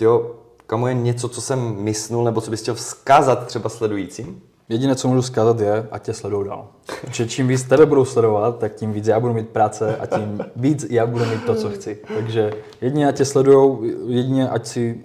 Jo, 0.00 0.30
kamu 0.66 0.86
je 0.86 0.94
něco, 0.94 1.28
co 1.28 1.40
jsem 1.40 1.76
myslel, 1.78 2.24
nebo 2.24 2.40
co 2.40 2.50
bys 2.50 2.60
chtěl 2.60 2.74
vzkázat 2.74 3.46
třeba 3.46 3.68
sledujícím? 3.68 4.42
Jediné, 4.68 4.96
co 4.96 5.08
můžu 5.08 5.22
zkázat, 5.22 5.60
je, 5.60 5.88
ať 5.90 6.02
tě 6.02 6.12
sledují 6.12 6.48
dál. 6.48 6.68
Že 7.10 7.28
čím 7.28 7.48
víc 7.48 7.62
tebe 7.62 7.86
budou 7.86 8.04
sledovat, 8.04 8.58
tak 8.58 8.74
tím 8.74 8.92
víc 8.92 9.06
já 9.06 9.20
budu 9.20 9.34
mít 9.34 9.48
práce 9.48 9.96
a 9.96 10.06
tím 10.06 10.44
víc 10.56 10.86
já 10.90 11.06
budu 11.06 11.24
mít 11.24 11.44
to, 11.44 11.54
co 11.54 11.70
chci. 11.70 11.98
Takže 12.14 12.52
jedině, 12.80 13.08
ať 13.08 13.16
tě 13.16 13.24
sledují, 13.24 13.92
jedině, 14.06 14.48
ať 14.48 14.66
si 14.66 15.04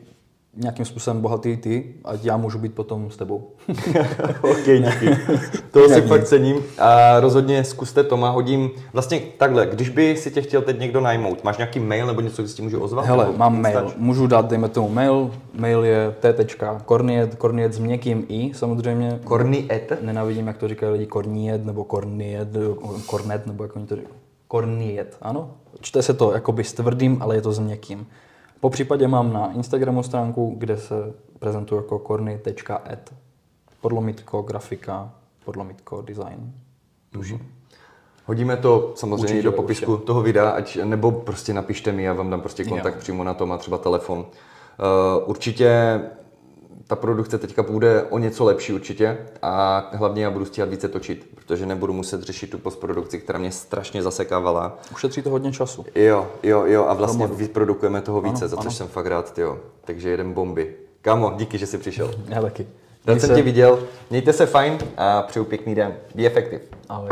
nějakým 0.58 0.86
způsobem 0.86 1.22
bohatý 1.22 1.58
ty, 1.58 1.94
ať 2.06 2.26
já 2.26 2.38
můžu 2.38 2.60
být 2.60 2.74
potom 2.74 3.12
s 3.12 3.18
tebou. 3.18 3.52
ok, 4.42 4.66
díky. 4.66 5.10
To 5.72 5.90
si 5.90 6.02
fakt 6.02 6.24
cením. 6.24 6.56
A 6.78 7.20
rozhodně 7.20 7.64
zkuste 7.64 8.04
to, 8.04 8.18
má 8.18 8.30
hodím. 8.30 8.70
Vlastně 8.94 9.22
takhle, 9.38 9.66
když 9.66 9.90
by 9.90 10.18
si 10.18 10.32
tě 10.32 10.42
chtěl 10.42 10.62
teď 10.62 10.80
někdo 10.80 11.02
najmout, 11.02 11.44
máš 11.44 11.58
nějaký 11.58 11.80
mail 11.80 12.08
nebo 12.08 12.22
něco, 12.22 12.42
kde 12.42 12.50
si 12.50 12.62
můžu 12.62 12.80
ozvat? 12.80 13.06
Hele, 13.06 13.28
mám 13.38 13.62
mail. 13.62 13.80
Stač? 13.80 13.94
Můžu 13.98 14.28
dát, 14.28 14.50
dejme 14.50 14.70
tomu 14.70 14.90
mail. 14.90 15.32
Mail 15.54 15.84
je 15.84 16.16
t.korniet, 16.20 17.36
korniet 17.36 17.74
s 17.74 17.80
měkkým 17.80 18.26
i 18.30 18.52
samozřejmě. 18.54 19.20
Korniet? 19.24 19.92
Nenávidím, 20.02 20.48
jak 20.48 20.58
to 20.58 20.68
říkají 20.68 20.92
lidi, 20.92 21.06
korniet 21.06 21.66
nebo 21.66 21.84
korniet, 21.84 22.48
kornet, 23.06 23.48
nebo 23.48 23.64
jak 23.64 23.76
oni 23.76 23.86
to 23.86 23.96
říkají. 23.96 24.16
Korniet, 24.48 25.18
ano. 25.22 25.52
Čte 25.82 26.02
se 26.02 26.14
to 26.14 26.34
jakoby 26.34 26.64
s 26.64 26.74
tvrdým, 26.74 27.18
ale 27.22 27.36
je 27.36 27.42
to 27.42 27.52
s 27.52 27.60
měkkým. 27.60 28.08
Po 28.60 28.69
případě 28.69 29.08
mám 29.08 29.34
na 29.34 29.52
Instagramu 29.54 30.04
stránku, 30.04 30.56
kde 30.58 30.78
se 30.78 31.13
prezentuji 31.39 31.76
jako 31.76 32.00
korny.ed. 32.00 33.13
Podlomitko, 33.82 34.41
grafika, 34.41 35.12
podlomitko, 35.45 36.02
design. 36.02 36.54
Tužím. 37.12 37.38
Mm-hmm. 37.38 37.60
Hodíme 38.26 38.58
to 38.58 38.93
samozřejmě 38.95 39.24
určitě, 39.24 39.41
do 39.41 39.52
popisku 39.52 39.91
určitě. 39.91 40.08
toho 40.08 40.22
videa, 40.22 40.50
ať, 40.50 40.78
nebo 40.84 41.12
prostě 41.12 41.54
napište 41.54 41.91
mi, 41.91 42.04
já 42.04 42.13
vám 42.13 42.30
dám 42.30 42.41
prostě 42.41 42.65
kontakt 42.65 42.93
jo. 42.93 43.00
přímo 43.00 43.24
na 43.24 43.34
to, 43.34 43.45
má 43.45 43.58
třeba 43.58 43.78
telefon. 43.78 44.19
Uh, 44.19 44.26
určitě 45.30 46.02
ta 46.89 46.95
produkce 46.95 47.38
teďka 47.38 47.63
bude 47.63 48.04
o 48.04 48.17
něco 48.17 48.45
lepší 48.45 48.73
určitě 48.73 49.17
a 49.41 49.89
hlavně 49.93 50.23
já 50.23 50.32
budu 50.32 50.45
stíhat 50.45 50.69
více 50.69 50.88
točit, 50.88 51.30
protože 51.36 51.65
nebudu 51.65 51.93
muset 51.93 52.21
řešit 52.21 52.49
tu 52.49 52.58
postprodukci, 52.58 53.19
která 53.19 53.39
mě 53.39 53.52
strašně 53.52 54.04
zasekávala. 54.04 54.80
Ušetří 54.91 55.21
to 55.21 55.30
hodně 55.30 55.52
času. 55.52 55.86
Jo, 55.95 56.28
jo, 56.43 56.63
jo 56.65 56.86
a 56.86 56.93
vlastně 56.93 57.28
vyprodukujeme 57.28 58.02
toho 58.02 58.21
více, 58.21 58.45
ano, 58.45 58.47
za 58.47 58.58
což 58.58 58.65
ano. 58.65 58.71
jsem 58.71 58.88
fakt 58.88 59.06
rád, 59.06 59.39
jo. 59.39 59.60
Takže 59.86 60.10
jeden 60.10 60.34
bomby. 60.34 60.75
Kamo, 61.02 61.34
díky, 61.36 61.58
že 61.58 61.65
jsi 61.65 61.78
přišel. 61.78 62.13
Já 62.28 62.41
taky. 62.41 62.67
Rád 63.06 63.19
jsem 63.19 63.30
se... 63.30 63.36
tě 63.36 63.41
viděl. 63.41 63.84
Mějte 64.10 64.34
se 64.34 64.45
fajn 64.45 64.78
a 64.97 65.21
přeju 65.21 65.45
pěkný 65.45 65.75
den. 65.75 65.95
Be 66.15 66.25
effective. 66.25 66.62
Ahoj. 66.89 67.10